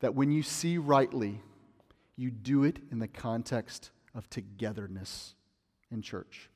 that 0.00 0.14
when 0.14 0.30
you 0.30 0.42
see 0.42 0.78
rightly, 0.78 1.40
you 2.16 2.30
do 2.30 2.64
it 2.64 2.78
in 2.90 2.98
the 2.98 3.08
context 3.08 3.90
of 4.14 4.28
togetherness 4.28 5.34
in 5.90 6.02
church. 6.02 6.50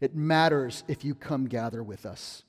It 0.00 0.14
matters 0.14 0.82
if 0.88 1.04
you 1.04 1.14
come 1.14 1.46
gather 1.46 1.82
with 1.82 2.06
us. 2.06 2.42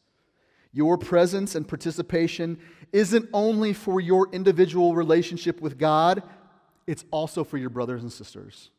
Your 0.72 0.98
presence 0.98 1.54
and 1.54 1.68
participation 1.68 2.60
isn't 2.92 3.30
only 3.32 3.74
for 3.74 4.02
your 4.02 4.28
individual 4.32 4.96
relationship 4.96 5.62
with 5.62 5.78
God, 5.78 6.24
it's 6.88 7.06
also 7.12 7.44
for 7.44 7.58
your 7.58 7.70
brothers 7.70 8.02
and 8.02 8.12
sisters. 8.12 8.72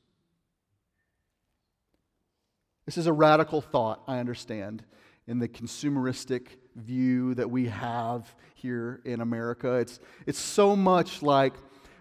This 2.84 2.98
is 2.98 3.06
a 3.06 3.12
radical 3.12 3.60
thought, 3.60 4.02
I 4.06 4.18
understand, 4.18 4.82
in 5.26 5.38
the 5.38 5.48
consumeristic 5.48 6.48
view 6.76 7.34
that 7.34 7.50
we 7.50 7.66
have 7.66 8.34
here 8.54 9.00
in 9.04 9.20
America. 9.20 9.74
It's, 9.74 10.00
it's 10.26 10.38
so 10.38 10.74
much 10.74 11.22
like 11.22 11.54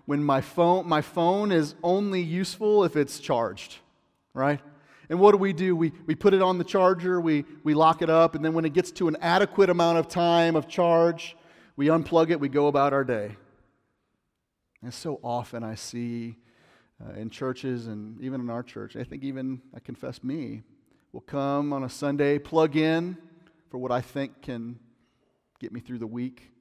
when 0.06 0.24
my 0.24 0.42
phone, 0.42 0.88
my 0.88 1.02
phone 1.02 1.52
is 1.52 1.76
only 1.84 2.22
useful 2.22 2.84
if 2.84 2.96
it's 2.96 3.20
charged, 3.20 3.78
right? 4.34 4.60
And 5.10 5.20
what 5.20 5.32
do 5.32 5.38
we 5.38 5.54
do? 5.54 5.76
We, 5.76 5.92
we 6.06 6.16
put 6.16 6.34
it 6.34 6.42
on 6.42 6.58
the 6.58 6.64
charger, 6.64 7.20
we, 7.22 7.46
we 7.64 7.74
lock 7.74 8.02
it 8.02 8.10
up, 8.10 8.36
and 8.36 8.44
then 8.44 8.54
when 8.54 8.66
it 8.66 8.74
gets 8.74 8.92
to 8.94 9.08
an 9.08 9.18
adequate 9.22 9.70
amount 9.70 9.98
of 9.98 10.08
time 10.08 10.56
of 10.56 10.68
charge, 10.68 11.36
we 11.76 11.88
unplug 11.88 12.30
it, 12.32 12.40
we 12.40 12.50
go 12.50 12.68
about 12.68 12.94
our 12.94 13.04
day. 13.04 13.36
And 14.82 14.94
so 14.94 15.20
often 15.24 15.64
I 15.64 15.76
see 15.76 16.38
uh, 17.04 17.14
in 17.14 17.30
churches 17.30 17.88
and 17.88 18.20
even 18.22 18.42
in 18.42 18.50
our 18.50 18.64
church, 18.64 18.96
I 18.96 19.04
think 19.04 19.24
even, 19.24 19.62
I 19.76 19.80
confess 19.80 20.24
me, 20.24 20.64
will 21.12 21.22
come 21.22 21.74
on 21.74 21.84
a 21.84 21.90
Sunday, 21.90 22.40
plug 22.40 22.76
in 22.76 23.18
for 23.74 23.80
what 23.80 23.92
I 23.92 24.02
think 24.02 24.44
can 24.44 24.78
get 25.60 25.74
me 25.74 25.80
through 25.80 25.98
the 25.98 26.06
week. 26.06 26.52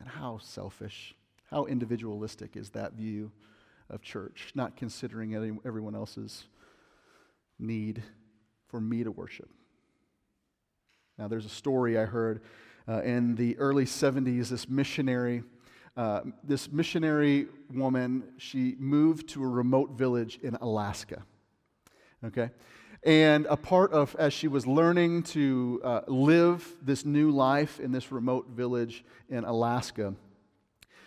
And 0.00 0.08
how 0.08 0.38
selfish, 0.38 1.14
how 1.50 1.66
individualistic 1.66 2.56
is 2.56 2.70
that 2.70 2.94
view 2.94 3.30
of 3.90 4.00
church, 4.00 4.52
not 4.54 4.78
considering 4.78 5.34
any, 5.34 5.52
everyone 5.66 5.94
else's 5.94 6.44
need 7.58 8.02
for 8.68 8.80
me 8.80 9.04
to 9.04 9.10
worship. 9.10 9.50
Now, 11.18 11.28
there's 11.28 11.44
a 11.44 11.50
story 11.50 11.98
I 11.98 12.06
heard 12.06 12.40
Uh, 12.88 13.00
in 13.02 13.36
the 13.36 13.56
early 13.58 13.84
70s, 13.84 14.48
this 14.48 14.68
missionary, 14.68 15.44
uh, 15.96 16.22
this 16.42 16.72
missionary 16.72 17.46
woman, 17.72 18.24
she 18.38 18.74
moved 18.78 19.28
to 19.28 19.44
a 19.44 19.46
remote 19.46 19.90
village 19.92 20.40
in 20.42 20.56
Alaska. 20.56 21.22
Okay? 22.24 22.50
And 23.04 23.46
a 23.46 23.56
part 23.56 23.92
of, 23.92 24.14
as 24.16 24.32
she 24.32 24.46
was 24.46 24.64
learning 24.64 25.24
to 25.24 25.80
uh, 25.82 26.00
live 26.06 26.66
this 26.82 27.04
new 27.04 27.30
life 27.32 27.80
in 27.80 27.90
this 27.90 28.12
remote 28.12 28.50
village 28.50 29.04
in 29.28 29.42
Alaska, 29.42 30.14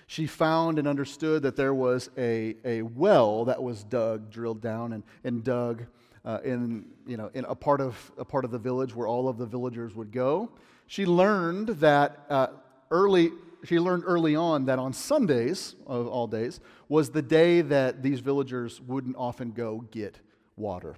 she 0.06 0.28
found 0.28 0.78
and 0.78 0.90
understood 0.90 1.44
that 1.44 1.56
there 1.56 1.74
was 1.74 2.10
a, 2.18 2.58
a 2.66 2.82
well 2.82 3.46
that 3.46 3.64
was 3.64 3.84
dug, 3.86 4.30
drilled 4.30 4.62
down 4.62 4.92
and, 4.92 5.04
and 5.24 5.44
dug 5.44 5.86
uh, 6.26 6.40
in, 6.44 6.86
you 7.08 7.16
know, 7.16 7.32
in 7.34 7.46
a 7.46 7.56
part, 7.56 7.80
of, 7.80 8.12
a 8.18 8.26
part 8.26 8.44
of 8.44 8.52
the 8.52 8.60
village 8.60 8.94
where 8.94 9.08
all 9.08 9.30
of 9.30 9.38
the 9.38 9.46
villagers 9.46 9.96
would 9.96 10.12
go. 10.12 10.52
She 10.88 11.06
learned 11.06 11.70
that 11.80 12.26
uh, 12.30 12.48
early, 12.92 13.32
she 13.64 13.80
learned 13.80 14.04
early 14.06 14.36
on 14.36 14.66
that 14.66 14.80
on 14.80 14.92
Sundays, 14.92 15.76
of 15.88 16.08
all 16.08 16.28
days, 16.28 16.60
was 16.90 17.12
the 17.12 17.22
day 17.22 17.62
that 17.62 18.04
these 18.04 18.20
villagers 18.20 18.82
wouldn't 18.82 19.16
often 19.16 19.52
go 19.52 19.86
get 19.92 20.20
water. 20.58 20.96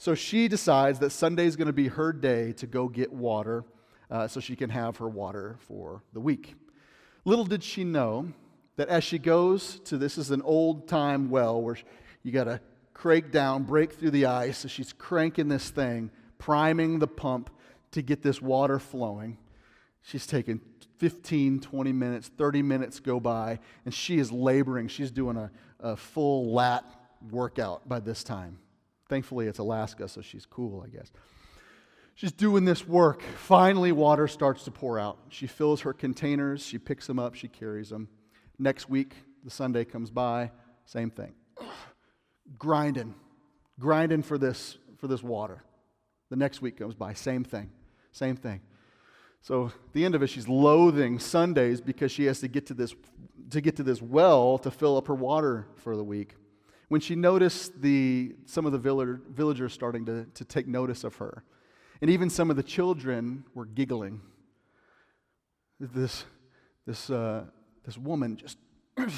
So 0.00 0.14
she 0.14 0.48
decides 0.48 0.98
that 1.00 1.10
Sunday 1.10 1.44
is 1.44 1.56
going 1.56 1.66
to 1.66 1.74
be 1.74 1.88
her 1.88 2.10
day 2.10 2.52
to 2.52 2.66
go 2.66 2.88
get 2.88 3.12
water 3.12 3.66
uh, 4.10 4.28
so 4.28 4.40
she 4.40 4.56
can 4.56 4.70
have 4.70 4.96
her 4.96 5.06
water 5.06 5.58
for 5.68 6.02
the 6.14 6.20
week. 6.20 6.54
Little 7.26 7.44
did 7.44 7.62
she 7.62 7.84
know 7.84 8.32
that 8.76 8.88
as 8.88 9.04
she 9.04 9.18
goes 9.18 9.78
to 9.80 9.98
this 9.98 10.16
is 10.16 10.30
an 10.30 10.40
old 10.40 10.88
time 10.88 11.28
well 11.28 11.60
where 11.60 11.76
you 12.22 12.32
got 12.32 12.44
to 12.44 12.62
crank 12.94 13.30
down, 13.30 13.64
break 13.64 13.92
through 13.92 14.12
the 14.12 14.24
ice. 14.24 14.56
So 14.56 14.68
she's 14.68 14.94
cranking 14.94 15.48
this 15.48 15.68
thing, 15.68 16.10
priming 16.38 16.98
the 16.98 17.06
pump 17.06 17.50
to 17.90 18.00
get 18.00 18.22
this 18.22 18.40
water 18.40 18.78
flowing. 18.78 19.36
She's 20.00 20.26
taking 20.26 20.62
15, 20.96 21.60
20 21.60 21.92
minutes, 21.92 22.28
30 22.38 22.62
minutes 22.62 23.00
go 23.00 23.20
by, 23.20 23.58
and 23.84 23.92
she 23.92 24.18
is 24.18 24.32
laboring. 24.32 24.88
She's 24.88 25.10
doing 25.10 25.36
a, 25.36 25.50
a 25.78 25.94
full 25.94 26.54
lat 26.54 26.86
workout 27.30 27.86
by 27.86 28.00
this 28.00 28.24
time. 28.24 28.60
Thankfully, 29.10 29.48
it's 29.48 29.58
Alaska, 29.58 30.06
so 30.06 30.22
she's 30.22 30.46
cool, 30.46 30.84
I 30.86 30.88
guess. 30.88 31.10
She's 32.14 32.30
doing 32.30 32.64
this 32.64 32.86
work. 32.86 33.22
Finally, 33.38 33.90
water 33.90 34.28
starts 34.28 34.62
to 34.64 34.70
pour 34.70 35.00
out. 35.00 35.18
She 35.30 35.48
fills 35.48 35.80
her 35.80 35.92
containers, 35.92 36.64
she 36.64 36.78
picks 36.78 37.08
them 37.08 37.18
up, 37.18 37.34
she 37.34 37.48
carries 37.48 37.90
them. 37.90 38.08
Next 38.56 38.88
week, 38.88 39.14
the 39.42 39.50
Sunday 39.50 39.84
comes 39.84 40.10
by, 40.12 40.52
same 40.84 41.10
thing. 41.10 41.32
grinding, 42.56 43.16
grinding 43.80 44.22
for 44.22 44.38
this, 44.38 44.78
for 44.98 45.08
this 45.08 45.24
water. 45.24 45.64
The 46.28 46.36
next 46.36 46.62
week 46.62 46.76
comes 46.76 46.94
by, 46.94 47.14
same 47.14 47.42
thing, 47.42 47.72
same 48.12 48.36
thing. 48.36 48.60
So 49.42 49.72
the 49.92 50.04
end 50.04 50.14
of 50.14 50.22
it, 50.22 50.28
she's 50.28 50.46
loathing 50.46 51.18
Sundays 51.18 51.80
because 51.80 52.12
she 52.12 52.26
has 52.26 52.38
to 52.40 52.48
get 52.48 52.66
to 52.66 52.74
this, 52.74 52.94
to 53.50 53.60
get 53.60 53.74
to 53.74 53.82
this 53.82 54.00
well 54.00 54.56
to 54.58 54.70
fill 54.70 54.96
up 54.96 55.08
her 55.08 55.16
water 55.16 55.66
for 55.74 55.96
the 55.96 56.04
week. 56.04 56.36
When 56.90 57.00
she 57.00 57.14
noticed 57.14 57.80
the, 57.80 58.34
some 58.44 58.66
of 58.66 58.72
the 58.72 58.78
villager, 58.78 59.22
villagers 59.30 59.72
starting 59.72 60.04
to, 60.06 60.26
to 60.34 60.44
take 60.44 60.66
notice 60.66 61.04
of 61.04 61.16
her, 61.16 61.44
and 62.02 62.10
even 62.10 62.28
some 62.28 62.50
of 62.50 62.56
the 62.56 62.62
children 62.62 63.44
were 63.54 63.64
giggling. 63.64 64.20
This, 65.78 66.24
this 66.86 67.08
uh, 67.08 67.44
this 67.84 67.96
woman 67.96 68.36
just 68.36 68.58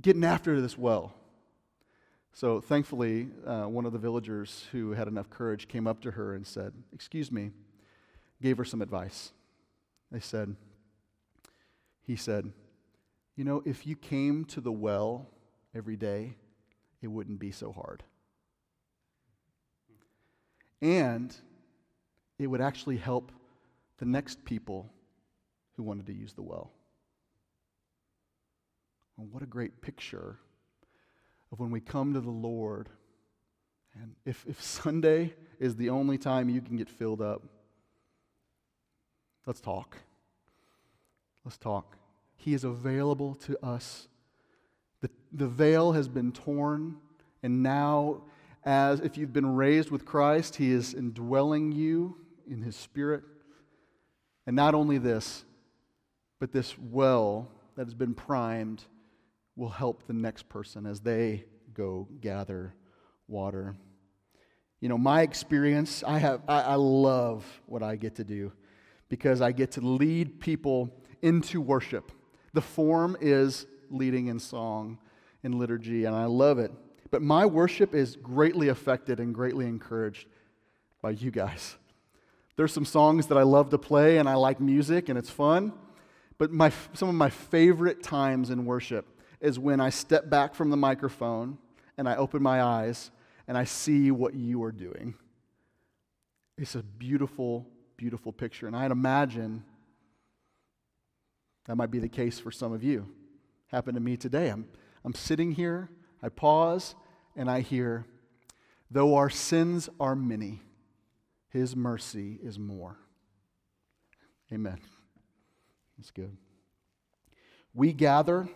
getting 0.00 0.24
after 0.24 0.60
this 0.60 0.78
well. 0.78 1.14
So 2.32 2.60
thankfully, 2.60 3.28
uh, 3.46 3.64
one 3.64 3.86
of 3.86 3.92
the 3.92 3.98
villagers 3.98 4.66
who 4.72 4.92
had 4.92 5.08
enough 5.08 5.28
courage 5.28 5.68
came 5.68 5.86
up 5.86 6.00
to 6.02 6.12
her 6.12 6.34
and 6.34 6.46
said, 6.46 6.72
Excuse 6.92 7.32
me, 7.32 7.50
gave 8.40 8.56
her 8.56 8.64
some 8.64 8.82
advice. 8.82 9.32
They 10.12 10.20
said, 10.20 10.56
He 12.06 12.16
said, 12.16 12.52
You 13.36 13.44
know, 13.44 13.62
if 13.64 13.86
you 13.86 13.96
came 13.96 14.44
to 14.46 14.60
the 14.60 14.72
well 14.72 15.26
every 15.74 15.96
day, 15.96 16.36
it 17.02 17.08
wouldn't 17.08 17.38
be 17.38 17.50
so 17.50 17.72
hard. 17.72 18.02
And 20.82 21.34
it 22.38 22.46
would 22.46 22.60
actually 22.60 22.96
help 22.96 23.32
the 23.98 24.06
next 24.06 24.44
people 24.44 24.90
who 25.76 25.82
wanted 25.82 26.06
to 26.06 26.14
use 26.14 26.32
the 26.32 26.42
well. 26.42 26.70
And 29.18 29.30
what 29.30 29.42
a 29.42 29.46
great 29.46 29.82
picture 29.82 30.38
of 31.52 31.60
when 31.60 31.70
we 31.70 31.80
come 31.80 32.14
to 32.14 32.20
the 32.20 32.30
Lord. 32.30 32.88
And 33.94 34.14
if, 34.24 34.44
if 34.48 34.62
Sunday 34.62 35.34
is 35.58 35.76
the 35.76 35.90
only 35.90 36.16
time 36.16 36.48
you 36.48 36.62
can 36.62 36.76
get 36.76 36.88
filled 36.88 37.20
up, 37.20 37.42
let's 39.46 39.60
talk. 39.60 39.98
Let's 41.44 41.58
talk. 41.58 41.96
He 42.36 42.54
is 42.54 42.64
available 42.64 43.34
to 43.46 43.62
us. 43.64 44.08
The, 45.32 45.48
veil 45.48 45.92
has 45.92 46.08
been 46.08 46.32
torn, 46.32 46.96
and 47.42 47.62
now, 47.62 48.22
as 48.64 49.00
if 49.00 49.16
you've 49.16 49.32
been 49.32 49.54
raised 49.54 49.90
with 49.90 50.04
Christ, 50.04 50.56
He 50.56 50.70
is 50.70 50.94
indwelling 50.94 51.72
you 51.72 52.16
in 52.48 52.62
His 52.62 52.76
Spirit. 52.76 53.22
And 54.46 54.56
not 54.56 54.74
only 54.74 54.98
this, 54.98 55.44
but 56.38 56.52
this 56.52 56.76
well 56.78 57.48
that 57.76 57.86
has 57.86 57.94
been 57.94 58.14
primed 58.14 58.82
will 59.56 59.68
help 59.68 60.06
the 60.06 60.12
next 60.12 60.48
person 60.48 60.86
as 60.86 61.00
they 61.00 61.44
go 61.74 62.08
gather 62.20 62.74
water. 63.28 63.76
You 64.80 64.88
know, 64.88 64.98
my 64.98 65.22
experience, 65.22 66.02
I 66.06 66.18
have 66.18 66.40
I, 66.48 66.62
I 66.62 66.74
love 66.74 67.44
what 67.66 67.82
I 67.82 67.96
get 67.96 68.16
to 68.16 68.24
do 68.24 68.52
because 69.08 69.42
I 69.42 69.52
get 69.52 69.72
to 69.72 69.80
lead 69.82 70.40
people 70.40 70.90
into 71.20 71.60
worship. 71.60 72.10
The 72.54 72.62
form 72.62 73.16
is 73.20 73.66
leading 73.90 74.28
in 74.28 74.38
song 74.38 74.98
and 75.42 75.54
liturgy, 75.54 76.04
and 76.04 76.14
I 76.14 76.26
love 76.26 76.58
it. 76.58 76.72
But 77.10 77.22
my 77.22 77.46
worship 77.46 77.94
is 77.94 78.16
greatly 78.16 78.68
affected 78.68 79.20
and 79.20 79.34
greatly 79.34 79.66
encouraged 79.66 80.26
by 81.02 81.10
you 81.10 81.30
guys. 81.30 81.76
There's 82.56 82.72
some 82.72 82.84
songs 82.84 83.26
that 83.28 83.38
I 83.38 83.42
love 83.42 83.70
to 83.70 83.78
play, 83.78 84.18
and 84.18 84.28
I 84.28 84.34
like 84.34 84.60
music, 84.60 85.08
and 85.08 85.18
it's 85.18 85.30
fun. 85.30 85.72
But 86.38 86.50
my, 86.52 86.72
some 86.94 87.08
of 87.08 87.14
my 87.14 87.30
favorite 87.30 88.02
times 88.02 88.50
in 88.50 88.64
worship 88.64 89.06
is 89.40 89.58
when 89.58 89.80
I 89.80 89.90
step 89.90 90.30
back 90.30 90.54
from 90.54 90.70
the 90.70 90.76
microphone 90.76 91.58
and 91.98 92.08
I 92.08 92.16
open 92.16 92.42
my 92.42 92.62
eyes 92.62 93.10
and 93.46 93.58
I 93.58 93.64
see 93.64 94.10
what 94.10 94.34
you 94.34 94.62
are 94.62 94.72
doing. 94.72 95.14
It's 96.56 96.74
a 96.74 96.82
beautiful, 96.82 97.66
beautiful 97.96 98.32
picture. 98.32 98.66
And 98.66 98.74
I'd 98.74 98.90
imagine 98.90 99.64
that 101.66 101.76
might 101.76 101.90
be 101.90 101.98
the 101.98 102.08
case 102.08 102.38
for 102.38 102.50
some 102.50 102.72
of 102.72 102.82
you. 102.82 103.06
Happened 103.68 103.96
to 103.96 104.00
me 104.00 104.16
today. 104.16 104.48
I'm, 104.48 104.66
I'm 105.04 105.14
sitting 105.14 105.52
here, 105.52 105.90
I 106.22 106.28
pause, 106.28 106.94
and 107.36 107.50
I 107.50 107.60
hear, 107.60 108.06
Though 108.92 109.14
our 109.14 109.30
sins 109.30 109.88
are 110.00 110.16
many, 110.16 110.62
his 111.48 111.76
mercy 111.76 112.40
is 112.42 112.58
more. 112.58 112.98
Amen. 114.52 114.80
That's 115.96 116.10
good. 116.10 116.36
We 117.72 117.92
gather 117.92 118.48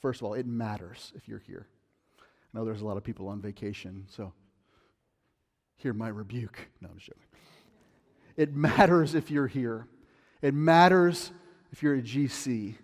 First 0.00 0.20
of 0.20 0.26
all, 0.26 0.34
it 0.34 0.46
matters 0.46 1.12
if 1.16 1.26
you're 1.26 1.40
here. 1.40 1.66
I 2.20 2.58
know 2.58 2.64
there's 2.64 2.82
a 2.82 2.86
lot 2.86 2.96
of 2.96 3.04
people 3.04 3.28
on 3.28 3.40
vacation, 3.40 4.06
so 4.08 4.32
hear 5.76 5.92
my 5.92 6.08
rebuke. 6.08 6.68
No, 6.80 6.88
I'm 6.90 6.96
just 6.96 7.08
joking. 7.08 7.22
It 8.36 8.54
matters 8.54 9.14
if 9.14 9.30
you're 9.30 9.48
here. 9.48 9.88
It 10.40 10.54
matters 10.54 11.32
if 11.72 11.82
you're 11.82 11.96
a 11.96 12.02
GC. 12.02 12.76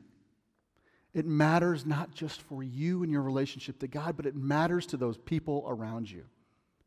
It 1.14 1.26
matters 1.26 1.86
not 1.86 2.12
just 2.12 2.42
for 2.42 2.62
you 2.62 3.04
and 3.04 3.12
your 3.12 3.22
relationship 3.22 3.78
to 3.78 3.86
God, 3.86 4.16
but 4.16 4.26
it 4.26 4.34
matters 4.34 4.84
to 4.86 4.96
those 4.96 5.16
people 5.16 5.64
around 5.68 6.10
you. 6.10 6.24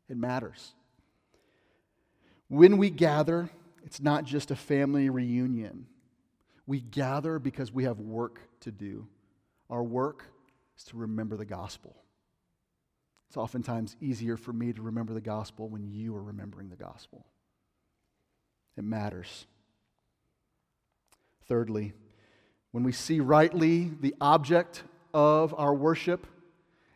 It 0.08 0.18
matters. 0.18 0.74
When 2.48 2.76
we 2.76 2.90
gather, 2.90 3.48
it's 3.84 4.00
not 4.00 4.24
just 4.24 4.50
a 4.50 4.56
family 4.56 5.08
reunion. 5.08 5.86
We 6.66 6.80
gather 6.80 7.38
because 7.38 7.72
we 7.72 7.84
have 7.84 7.98
work 8.00 8.40
to 8.60 8.70
do. 8.70 9.06
Our 9.70 9.82
work 9.82 10.24
is 10.76 10.84
to 10.84 10.98
remember 10.98 11.36
the 11.36 11.46
gospel. 11.46 11.96
It's 13.28 13.36
oftentimes 13.38 13.96
easier 14.00 14.36
for 14.36 14.52
me 14.52 14.74
to 14.74 14.82
remember 14.82 15.14
the 15.14 15.20
gospel 15.22 15.68
when 15.68 15.90
you 15.90 16.14
are 16.14 16.22
remembering 16.22 16.68
the 16.68 16.76
gospel. 16.76 17.26
It 18.76 18.84
matters. 18.84 19.46
Thirdly, 21.46 21.94
when 22.72 22.84
we 22.84 22.92
see 22.92 23.20
rightly 23.20 23.90
the 24.00 24.14
object 24.20 24.82
of 25.14 25.54
our 25.56 25.74
worship 25.74 26.26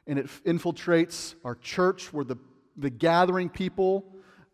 and 0.06 0.18
it 0.18 0.26
infiltrates 0.44 1.34
our 1.44 1.54
church 1.54 2.12
where 2.12 2.24
the, 2.24 2.36
the 2.76 2.90
gathering 2.90 3.48
people 3.48 4.04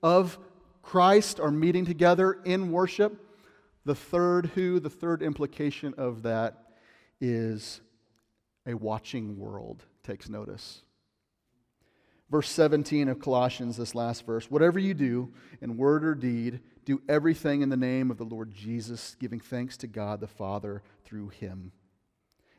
of 0.03 0.39
Christ 0.83 1.41
are 1.41 1.51
meeting 1.51 1.85
together 1.85 2.39
in 2.45 2.71
worship, 2.71 3.25
the 3.85 3.95
third 3.95 4.47
who, 4.55 4.81
the 4.81 4.91
third 4.91 5.23
implication 5.23 5.95
of 5.99 6.23
that 6.23 6.73
is 7.21 7.81
a 8.67 8.75
watching 8.75 9.39
world 9.39 9.85
takes 10.03 10.29
notice. 10.29 10.83
Verse 12.31 12.51
17 12.51 13.09
of 13.09 13.21
Colossians, 13.21 13.79
this 13.79 13.95
last 13.95 14.27
verse 14.27 14.51
whatever 14.51 14.79
you 14.79 14.95
do, 14.95 15.33
in 15.61 15.77
word 15.77 16.05
or 16.05 16.15
deed, 16.15 16.61
do 16.85 17.01
everything 17.09 17.63
in 17.63 17.71
the 17.71 17.77
name 17.77 18.11
of 18.11 18.19
the 18.19 18.25
Lord 18.25 18.53
Jesus, 18.55 19.17
giving 19.19 19.41
thanks 19.41 19.77
to 19.79 19.87
God 19.87 20.21
the 20.21 20.27
Father 20.27 20.83
through 21.09 21.29
him. 21.29 21.73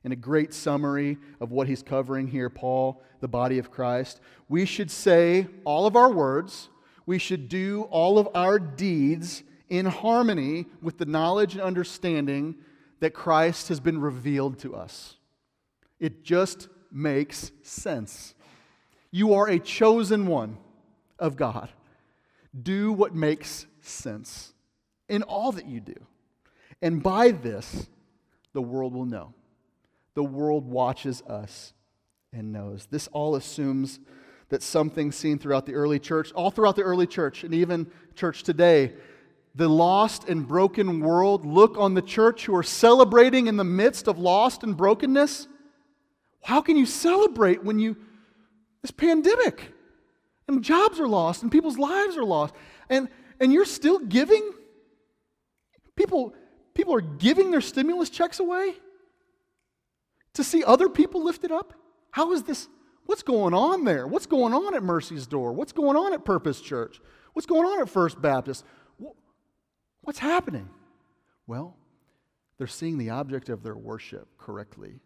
In 0.04 0.12
a 0.12 0.16
great 0.16 0.54
summary 0.54 1.18
of 1.40 1.52
what 1.52 1.68
he's 1.68 1.84
covering 1.84 2.28
here, 2.28 2.50
Paul, 2.50 3.04
the 3.20 3.28
body 3.28 3.60
of 3.60 3.70
Christ, 3.70 4.22
we 4.48 4.66
should 4.66 4.90
say 4.90 5.48
all 5.66 5.86
of 5.86 5.96
our 5.96 6.12
words, 6.12 6.70
we 7.06 7.20
should 7.20 7.48
do 7.48 7.84
all 7.92 8.18
of 8.18 8.28
our 8.34 8.58
deeds 8.58 9.44
in 9.70 9.86
harmony 9.86 10.66
with 10.82 10.98
the 10.98 11.06
knowledge 11.06 11.54
and 11.54 11.62
understanding 11.62 12.56
that 13.02 13.14
Christ 13.14 13.68
has 13.68 13.80
been 13.80 14.02
revealed 14.02 14.58
to 14.60 14.76
us. 14.76 15.16
It 16.00 16.24
just 16.24 16.70
makes 16.92 17.52
sense. 17.62 18.34
You 19.12 19.34
are 19.36 19.48
a 19.48 19.60
chosen 19.60 20.26
one 20.26 20.58
of 21.20 21.36
God. 21.36 21.70
Do 22.60 22.92
what 22.94 23.14
makes 23.14 23.68
sense 23.82 24.54
in 25.08 25.22
all 25.24 25.52
that 25.52 25.68
you 25.68 25.82
do. 25.82 25.96
And 26.82 27.04
by 27.04 27.32
this, 27.32 27.90
the 28.54 28.62
world 28.62 28.94
will 28.94 29.06
know. 29.06 29.34
The 30.16 30.24
world 30.24 30.66
watches 30.66 31.22
us 31.24 31.74
and 32.34 32.52
knows. 32.52 32.88
This 32.90 33.08
all 33.08 33.36
assumes 33.36 34.00
that 34.50 34.64
something 34.64 35.12
seen 35.12 35.38
throughout 35.38 35.66
the 35.66 35.74
early 35.74 36.00
church, 36.00 36.32
all 36.34 36.52
throughout 36.52 36.76
the 36.76 36.82
early 36.82 37.08
church, 37.08 37.44
and 37.44 37.54
even 37.54 37.90
church 38.16 38.44
today, 38.44 38.94
the 39.56 39.70
lost 39.70 40.28
and 40.28 40.48
broken 40.48 41.00
world 41.00 41.46
look 41.46 41.78
on 41.78 41.94
the 41.94 42.02
church 42.02 42.46
who 42.46 42.56
are 42.56 42.64
celebrating 42.64 43.48
in 43.48 43.58
the 43.58 43.64
midst 43.64 44.08
of 44.08 44.18
lost 44.18 44.64
and 44.64 44.76
brokenness. 44.76 45.48
How 46.42 46.62
can 46.62 46.78
you 46.78 46.86
celebrate 46.86 47.64
when 47.64 47.80
you 47.80 47.98
this 48.82 48.92
pandemic 48.92 49.74
and 50.48 50.64
jobs 50.64 51.00
are 51.00 51.08
lost 51.08 51.44
and 51.44 51.52
people's 51.52 51.78
lives 51.78 52.16
are 52.16 52.24
lost 52.24 52.56
and 52.90 53.10
and 53.40 53.52
you're 53.52 53.66
still 53.66 54.00
giving 54.00 54.52
people 55.96 56.34
people 56.80 56.96
are 56.96 57.02
giving 57.02 57.52
their 57.52 57.60
stimulus 57.60 58.10
checks 58.10 58.40
away 58.40 58.74
to 60.34 60.46
see 60.46 60.64
other 60.64 60.88
people 60.88 61.22
lifted 61.22 61.52
up? 61.52 61.74
How 62.12 62.32
is 62.32 62.44
this 62.44 62.70
what's 63.06 63.22
going 63.22 63.54
on 63.54 63.84
there? 63.84 64.08
What's 64.08 64.26
going 64.26 64.54
on 64.54 64.74
at 64.74 64.82
Mercy's 64.82 65.28
Door? 65.28 65.52
What's 65.54 65.74
going 65.74 65.98
on 65.98 66.14
at 66.14 66.24
Purpose 66.24 66.62
Church? 66.62 67.02
What's 67.34 67.46
going 67.46 67.66
on 67.66 67.82
at 67.82 67.90
First 67.90 68.22
Baptist? 68.22 68.64
What's 70.04 70.20
happening? 70.20 70.70
Well, 71.48 71.76
they're 72.58 72.66
seeing 72.66 72.98
the 72.98 73.10
object 73.10 73.50
of 73.50 73.62
their 73.62 73.76
worship 73.76 74.30
correctly. 74.38 75.02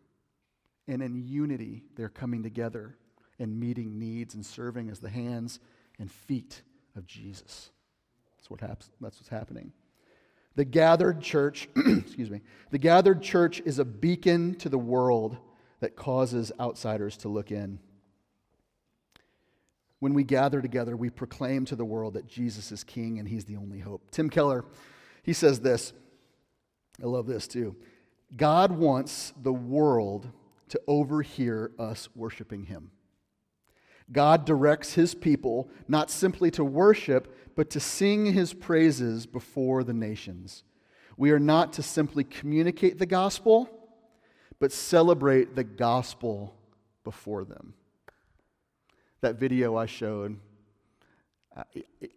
And 0.87 1.01
in 1.01 1.25
unity, 1.27 1.85
they're 1.95 2.07
coming 2.07 2.43
together 2.43 2.97
and 3.39 3.59
meeting 3.59 3.97
needs 3.97 4.35
and 4.35 4.45
serving 4.45 4.91
as 4.91 4.99
the 4.99 5.09
hands 5.09 5.59
and 5.97 6.11
feet 6.11 6.61
of 6.95 7.07
Jesus. 7.07 7.71
That's, 8.37 8.51
what 8.51 8.61
happens, 8.61 8.91
that's 9.01 9.17
what's 9.17 9.29
happening. 9.29 9.71
The 10.55 10.65
gathered 10.65 11.21
church, 11.21 11.67
excuse 11.75 12.29
me, 12.29 12.41
the 12.71 12.77
gathered 12.77 13.21
church 13.21 13.61
is 13.65 13.79
a 13.79 13.85
beacon 13.85 14.55
to 14.55 14.69
the 14.69 14.77
world 14.77 15.37
that 15.79 15.95
causes 15.95 16.51
outsiders 16.59 17.17
to 17.17 17.27
look 17.27 17.51
in. 17.51 17.79
When 19.99 20.13
we 20.13 20.23
gather 20.23 20.61
together, 20.61 20.95
we 20.95 21.09
proclaim 21.09 21.65
to 21.65 21.75
the 21.75 21.85
world 21.85 22.13
that 22.15 22.27
Jesus 22.27 22.71
is 22.71 22.83
king 22.83 23.19
and 23.19 23.27
he's 23.27 23.45
the 23.45 23.55
only 23.55 23.79
hope. 23.79 24.11
Tim 24.11 24.29
Keller, 24.29 24.65
he 25.23 25.33
says 25.33 25.61
this. 25.61 25.93
I 27.01 27.05
love 27.05 27.25
this 27.25 27.47
too. 27.47 27.75
God 28.35 28.71
wants 28.71 29.33
the 29.41 29.53
world 29.53 30.29
to 30.69 30.81
overhear 30.87 31.71
us 31.79 32.09
worshiping 32.15 32.65
him. 32.65 32.91
God 34.11 34.45
directs 34.45 34.93
his 34.93 35.15
people 35.15 35.69
not 35.87 36.11
simply 36.11 36.51
to 36.51 36.63
worship, 36.63 37.35
but 37.55 37.69
to 37.71 37.79
sing 37.79 38.33
his 38.33 38.53
praises 38.53 39.25
before 39.25 39.83
the 39.83 39.93
nations. 39.93 40.63
We 41.17 41.31
are 41.31 41.39
not 41.39 41.73
to 41.73 41.83
simply 41.83 42.23
communicate 42.23 42.99
the 42.99 43.05
gospel, 43.05 43.69
but 44.59 44.71
celebrate 44.71 45.55
the 45.55 45.63
gospel 45.63 46.55
before 47.03 47.45
them 47.45 47.73
that 49.23 49.39
video 49.39 49.75
I 49.75 49.87
showed 49.87 50.37
uh, 51.57 51.63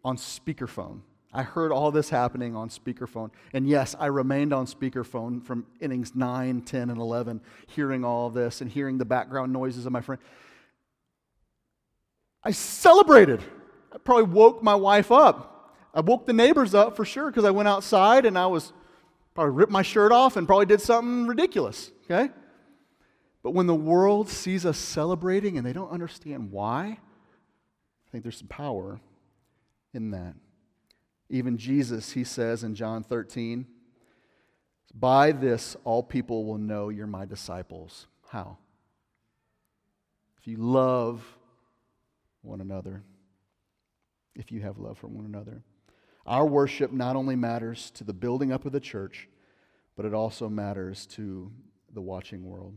on 0.04 0.16
speakerphone. 0.16 1.00
I 1.32 1.42
heard 1.42 1.72
all 1.72 1.90
this 1.90 2.10
happening 2.10 2.54
on 2.56 2.68
speakerphone. 2.68 3.30
And 3.52 3.66
yes, 3.66 3.94
I 3.98 4.06
remained 4.06 4.52
on 4.52 4.66
speakerphone 4.66 5.44
from 5.44 5.66
innings 5.80 6.14
9, 6.14 6.62
10, 6.62 6.90
and 6.90 6.98
11, 6.98 7.40
hearing 7.68 8.04
all 8.04 8.28
this 8.28 8.60
and 8.60 8.70
hearing 8.70 8.98
the 8.98 9.04
background 9.04 9.52
noises 9.52 9.86
of 9.86 9.92
my 9.92 10.00
friend. 10.00 10.20
I 12.42 12.50
celebrated. 12.50 13.42
I 13.96 13.98
probably 13.98 14.24
woke 14.24 14.62
my 14.62 14.74
wife 14.74 15.10
up. 15.10 15.74
I 15.94 16.00
woke 16.00 16.26
the 16.26 16.34
neighbors 16.34 16.74
up 16.74 16.96
for 16.96 17.06
sure 17.06 17.30
because 17.30 17.46
I 17.46 17.50
went 17.50 17.66
outside 17.66 18.26
and 18.26 18.36
I 18.36 18.46
was 18.46 18.74
probably 19.34 19.54
ripped 19.54 19.72
my 19.72 19.80
shirt 19.80 20.12
off 20.12 20.36
and 20.36 20.46
probably 20.46 20.66
did 20.66 20.82
something 20.82 21.26
ridiculous, 21.26 21.90
okay? 22.04 22.30
But 23.42 23.52
when 23.52 23.66
the 23.66 23.74
world 23.74 24.28
sees 24.28 24.66
us 24.66 24.76
celebrating 24.76 25.56
and 25.56 25.66
they 25.66 25.72
don't 25.72 25.90
understand 25.90 26.50
why, 26.50 26.98
I 26.98 28.10
think 28.12 28.22
there's 28.22 28.36
some 28.36 28.48
power 28.48 29.00
in 29.94 30.10
that. 30.10 30.34
Even 31.30 31.56
Jesus, 31.56 32.12
he 32.12 32.22
says 32.22 32.62
in 32.62 32.74
John 32.74 33.02
13, 33.02 33.66
by 34.94 35.32
this 35.32 35.74
all 35.84 36.02
people 36.02 36.44
will 36.44 36.58
know 36.58 36.90
you're 36.90 37.06
my 37.06 37.24
disciples. 37.24 38.06
How? 38.28 38.58
If 40.38 40.46
you 40.46 40.58
love 40.58 41.24
one 42.42 42.60
another, 42.60 43.02
if 44.36 44.52
you 44.52 44.60
have 44.60 44.78
love 44.78 44.98
for 44.98 45.08
one 45.08 45.24
another. 45.24 45.62
Our 46.26 46.46
worship 46.46 46.92
not 46.92 47.16
only 47.16 47.36
matters 47.36 47.90
to 47.92 48.04
the 48.04 48.12
building 48.12 48.52
up 48.52 48.64
of 48.64 48.72
the 48.72 48.80
church, 48.80 49.28
but 49.96 50.04
it 50.04 50.12
also 50.12 50.48
matters 50.48 51.06
to 51.06 51.50
the 51.92 52.00
watching 52.00 52.44
world. 52.44 52.74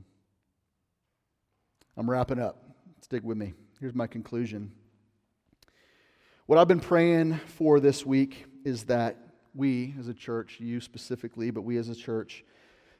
I'm 1.97 2.09
wrapping 2.09 2.39
up. 2.39 2.63
Stick 3.01 3.23
with 3.23 3.37
me. 3.37 3.53
Here's 3.79 3.95
my 3.95 4.07
conclusion. 4.07 4.71
What 6.45 6.57
I've 6.57 6.67
been 6.67 6.79
praying 6.79 7.39
for 7.45 7.79
this 7.79 8.05
week 8.05 8.45
is 8.63 8.83
that 8.85 9.17
we 9.53 9.93
as 9.99 10.07
a 10.07 10.13
church, 10.13 10.57
you 10.59 10.79
specifically, 10.79 11.51
but 11.51 11.61
we 11.61 11.77
as 11.77 11.89
a 11.89 11.95
church, 11.95 12.43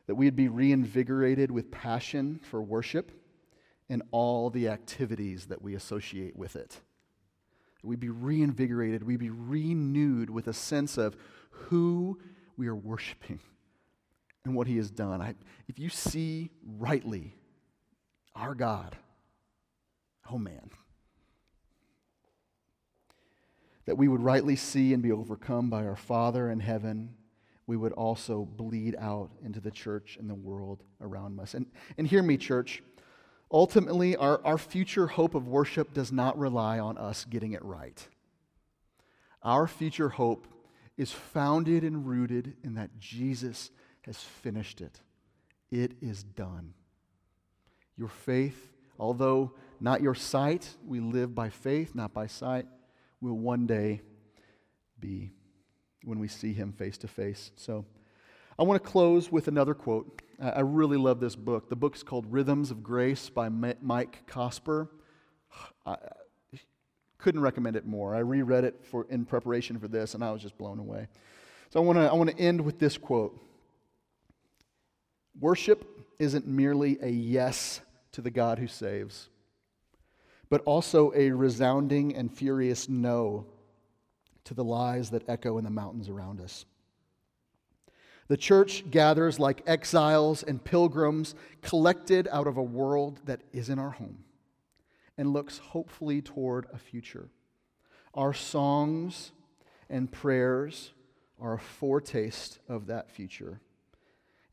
that 0.07 0.15
we'd 0.15 0.35
be 0.35 0.47
reinvigorated 0.47 1.51
with 1.51 1.69
passion 1.71 2.39
for 2.43 2.61
worship 2.61 3.11
and 3.89 4.03
all 4.11 4.49
the 4.49 4.67
activities 4.67 5.45
that 5.45 5.61
we 5.61 5.75
associate 5.75 6.35
with 6.35 6.55
it. 6.55 6.79
We'd 7.81 7.99
be 7.99 8.09
reinvigorated, 8.09 9.03
we'd 9.03 9.19
be 9.19 9.29
renewed 9.29 10.29
with 10.29 10.47
a 10.47 10.53
sense 10.53 10.97
of 10.97 11.15
who 11.51 12.19
we 12.57 12.67
are 12.67 12.75
worshiping 12.75 13.39
and 14.43 14.53
what 14.53 14.67
He 14.67 14.77
has 14.77 14.91
done. 14.91 15.21
I, 15.21 15.35
if 15.67 15.79
you 15.79 15.89
see 15.89 16.51
rightly 16.63 17.35
our 18.35 18.55
God. 18.55 18.97
Oh 20.31 20.37
man. 20.37 20.69
That 23.85 23.97
we 23.97 24.07
would 24.07 24.21
rightly 24.21 24.55
see 24.55 24.93
and 24.93 25.01
be 25.01 25.11
overcome 25.11 25.69
by 25.69 25.85
our 25.85 25.95
Father 25.95 26.51
in 26.51 26.59
heaven, 26.59 27.15
we 27.65 27.75
would 27.77 27.93
also 27.93 28.45
bleed 28.45 28.95
out 28.99 29.31
into 29.43 29.59
the 29.59 29.71
church 29.71 30.17
and 30.19 30.29
the 30.29 30.35
world 30.35 30.83
around 31.01 31.39
us. 31.39 31.53
And, 31.53 31.65
and 31.97 32.07
hear 32.07 32.21
me, 32.21 32.37
church. 32.37 32.83
Ultimately, 33.51 34.15
our, 34.15 34.41
our 34.45 34.57
future 34.57 35.07
hope 35.07 35.33
of 35.33 35.47
worship 35.47 35.93
does 35.93 36.11
not 36.11 36.37
rely 36.37 36.79
on 36.79 36.97
us 36.97 37.25
getting 37.25 37.53
it 37.53 37.63
right. 37.63 38.07
Our 39.41 39.67
future 39.67 40.09
hope 40.09 40.47
is 40.97 41.11
founded 41.11 41.83
and 41.83 42.05
rooted 42.05 42.57
in 42.63 42.75
that 42.75 42.99
Jesus 42.99 43.71
has 44.01 44.17
finished 44.17 44.81
it. 44.81 44.99
It 45.71 45.93
is 46.01 46.23
done. 46.23 46.73
Your 47.97 48.09
faith, 48.09 48.71
although 48.99 49.53
not 49.79 50.01
your 50.01 50.15
sight, 50.15 50.75
we 50.85 50.99
live 50.99 51.33
by 51.33 51.49
faith, 51.49 51.95
not 51.95 52.13
by 52.13 52.27
sight, 52.27 52.65
will 53.21 53.37
one 53.37 53.65
day 53.65 54.01
be 54.99 55.31
when 56.03 56.19
we 56.19 56.27
see 56.27 56.53
him 56.53 56.71
face 56.71 56.97
to 56.99 57.07
face. 57.07 57.51
So 57.55 57.85
I 58.57 58.63
want 58.63 58.83
to 58.83 58.89
close 58.89 59.31
with 59.31 59.47
another 59.47 59.73
quote. 59.73 60.21
I 60.41 60.61
really 60.61 60.97
love 60.97 61.19
this 61.19 61.35
book. 61.35 61.69
The 61.69 61.75
book's 61.75 62.01
called 62.01 62.25
Rhythms 62.31 62.71
of 62.71 62.81
Grace 62.81 63.29
by 63.29 63.49
Mike 63.49 64.25
Cosper. 64.27 64.87
I 65.85 65.97
couldn't 67.17 67.41
recommend 67.41 67.75
it 67.75 67.85
more. 67.85 68.15
I 68.15 68.19
reread 68.19 68.63
it 68.63 68.85
for, 68.85 69.05
in 69.09 69.25
preparation 69.25 69.77
for 69.79 69.89
this, 69.89 70.13
and 70.13 70.23
I 70.23 70.31
was 70.31 70.41
just 70.41 70.57
blown 70.57 70.79
away. 70.79 71.07
So 71.71 71.81
I 71.81 71.83
want 71.83 71.99
to 71.99 72.09
I 72.09 72.13
want 72.13 72.29
to 72.29 72.39
end 72.39 72.61
with 72.61 72.79
this 72.79 72.97
quote 72.97 73.39
Worship 75.39 75.85
isn't 76.19 76.47
merely 76.47 76.97
a 77.01 77.09
yes 77.09 77.81
to 78.13 78.21
the 78.21 78.31
God 78.31 78.59
who 78.59 78.67
saves, 78.67 79.29
but 80.49 80.61
also 80.65 81.11
a 81.15 81.31
resounding 81.31 82.15
and 82.15 82.33
furious 82.33 82.89
no 82.89 83.45
to 84.45 84.53
the 84.53 84.63
lies 84.63 85.09
that 85.11 85.27
echo 85.29 85.57
in 85.57 85.63
the 85.63 85.69
mountains 85.69 86.09
around 86.09 86.41
us. 86.41 86.65
The 88.29 88.37
church 88.37 88.89
gathers 88.89 89.39
like 89.39 89.63
exiles 89.67 90.43
and 90.43 90.63
pilgrims 90.63 91.35
collected 91.61 92.27
out 92.31 92.47
of 92.47 92.57
a 92.57 92.63
world 92.63 93.19
that 93.25 93.41
isn't 93.51 93.77
our 93.77 93.89
home. 93.89 94.23
and 95.19 95.33
looks 95.33 95.57
hopefully 95.57 96.21
toward 96.21 96.65
a 96.71 96.77
future. 96.77 97.29
Our 98.13 98.33
songs 98.33 99.33
and 99.89 100.09
prayers 100.09 100.93
are 101.41 101.55
a 101.55 101.59
foretaste 101.59 102.59
of 102.69 102.87
that 102.87 103.11
future. 103.11 103.59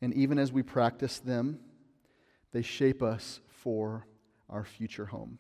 And 0.02 0.12
even 0.14 0.40
as 0.40 0.50
we 0.50 0.64
practice 0.64 1.20
them, 1.20 1.60
they 2.50 2.62
shape 2.62 3.00
us 3.00 3.38
for 3.46 4.08
our 4.50 4.64
future 4.64 5.06
home. 5.06 5.38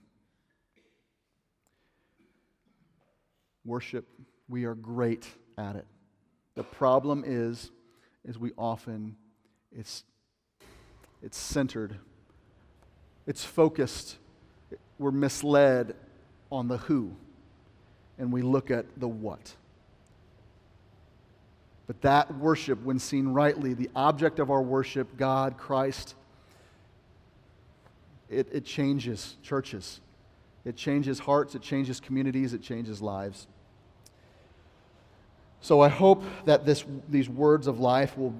Worship, 3.64 4.06
we 4.48 4.64
are 4.64 4.76
great 4.76 5.26
at 5.58 5.74
it. 5.74 5.86
The 6.54 6.62
problem 6.62 7.24
is, 7.26 7.72
is 8.26 8.38
we 8.38 8.52
often, 8.58 9.16
it's, 9.76 10.04
it's 11.22 11.38
centered, 11.38 11.96
it's 13.26 13.44
focused, 13.44 14.16
we're 14.98 15.10
misled 15.10 15.94
on 16.50 16.68
the 16.68 16.78
who, 16.78 17.12
and 18.18 18.32
we 18.32 18.42
look 18.42 18.70
at 18.70 18.86
the 18.98 19.08
what. 19.08 19.54
But 21.86 22.00
that 22.02 22.34
worship, 22.36 22.82
when 22.82 22.98
seen 22.98 23.28
rightly, 23.28 23.74
the 23.74 23.90
object 23.94 24.38
of 24.40 24.50
our 24.50 24.62
worship, 24.62 25.16
God, 25.16 25.56
Christ, 25.56 26.14
it, 28.28 28.48
it 28.52 28.64
changes 28.64 29.36
churches. 29.42 30.00
It 30.64 30.74
changes 30.74 31.20
hearts, 31.20 31.54
it 31.54 31.62
changes 31.62 32.00
communities, 32.00 32.52
it 32.52 32.60
changes 32.60 33.00
lives. 33.00 33.46
So 35.60 35.80
I 35.80 35.88
hope 35.88 36.22
that 36.44 36.64
this, 36.64 36.84
these 37.08 37.28
words 37.28 37.66
of 37.66 37.80
life 37.80 38.16
will 38.16 38.34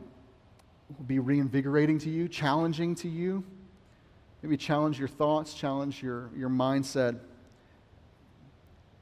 be 1.06 1.18
reinvigorating 1.18 1.98
to 2.00 2.10
you, 2.10 2.28
challenging 2.28 2.94
to 2.96 3.08
you. 3.08 3.42
Maybe 4.42 4.56
challenge 4.56 4.98
your 4.98 5.08
thoughts, 5.08 5.54
challenge 5.54 6.02
your, 6.02 6.30
your 6.36 6.48
mindset. 6.48 7.18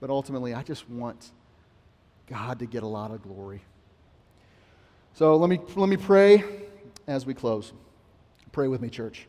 But 0.01 0.11
ultimately, 0.11 0.55
I 0.55 0.63
just 0.63 0.89
want 0.89 1.33
God 2.27 2.59
to 2.61 2.67
get 2.67 2.83
a 2.83 2.87
lot 2.87 3.11
of 3.11 3.23
glory. 3.23 3.63
So 5.15 5.37
let 5.37 5.51
me, 5.51 5.61
let 5.77 5.89
me 5.89 5.97
pray 5.97 6.43
as 7.07 7.27
we 7.27 7.35
close. 7.35 7.73
Pray 8.53 8.69
with 8.69 8.81
me, 8.81 8.89
church. 8.89 9.27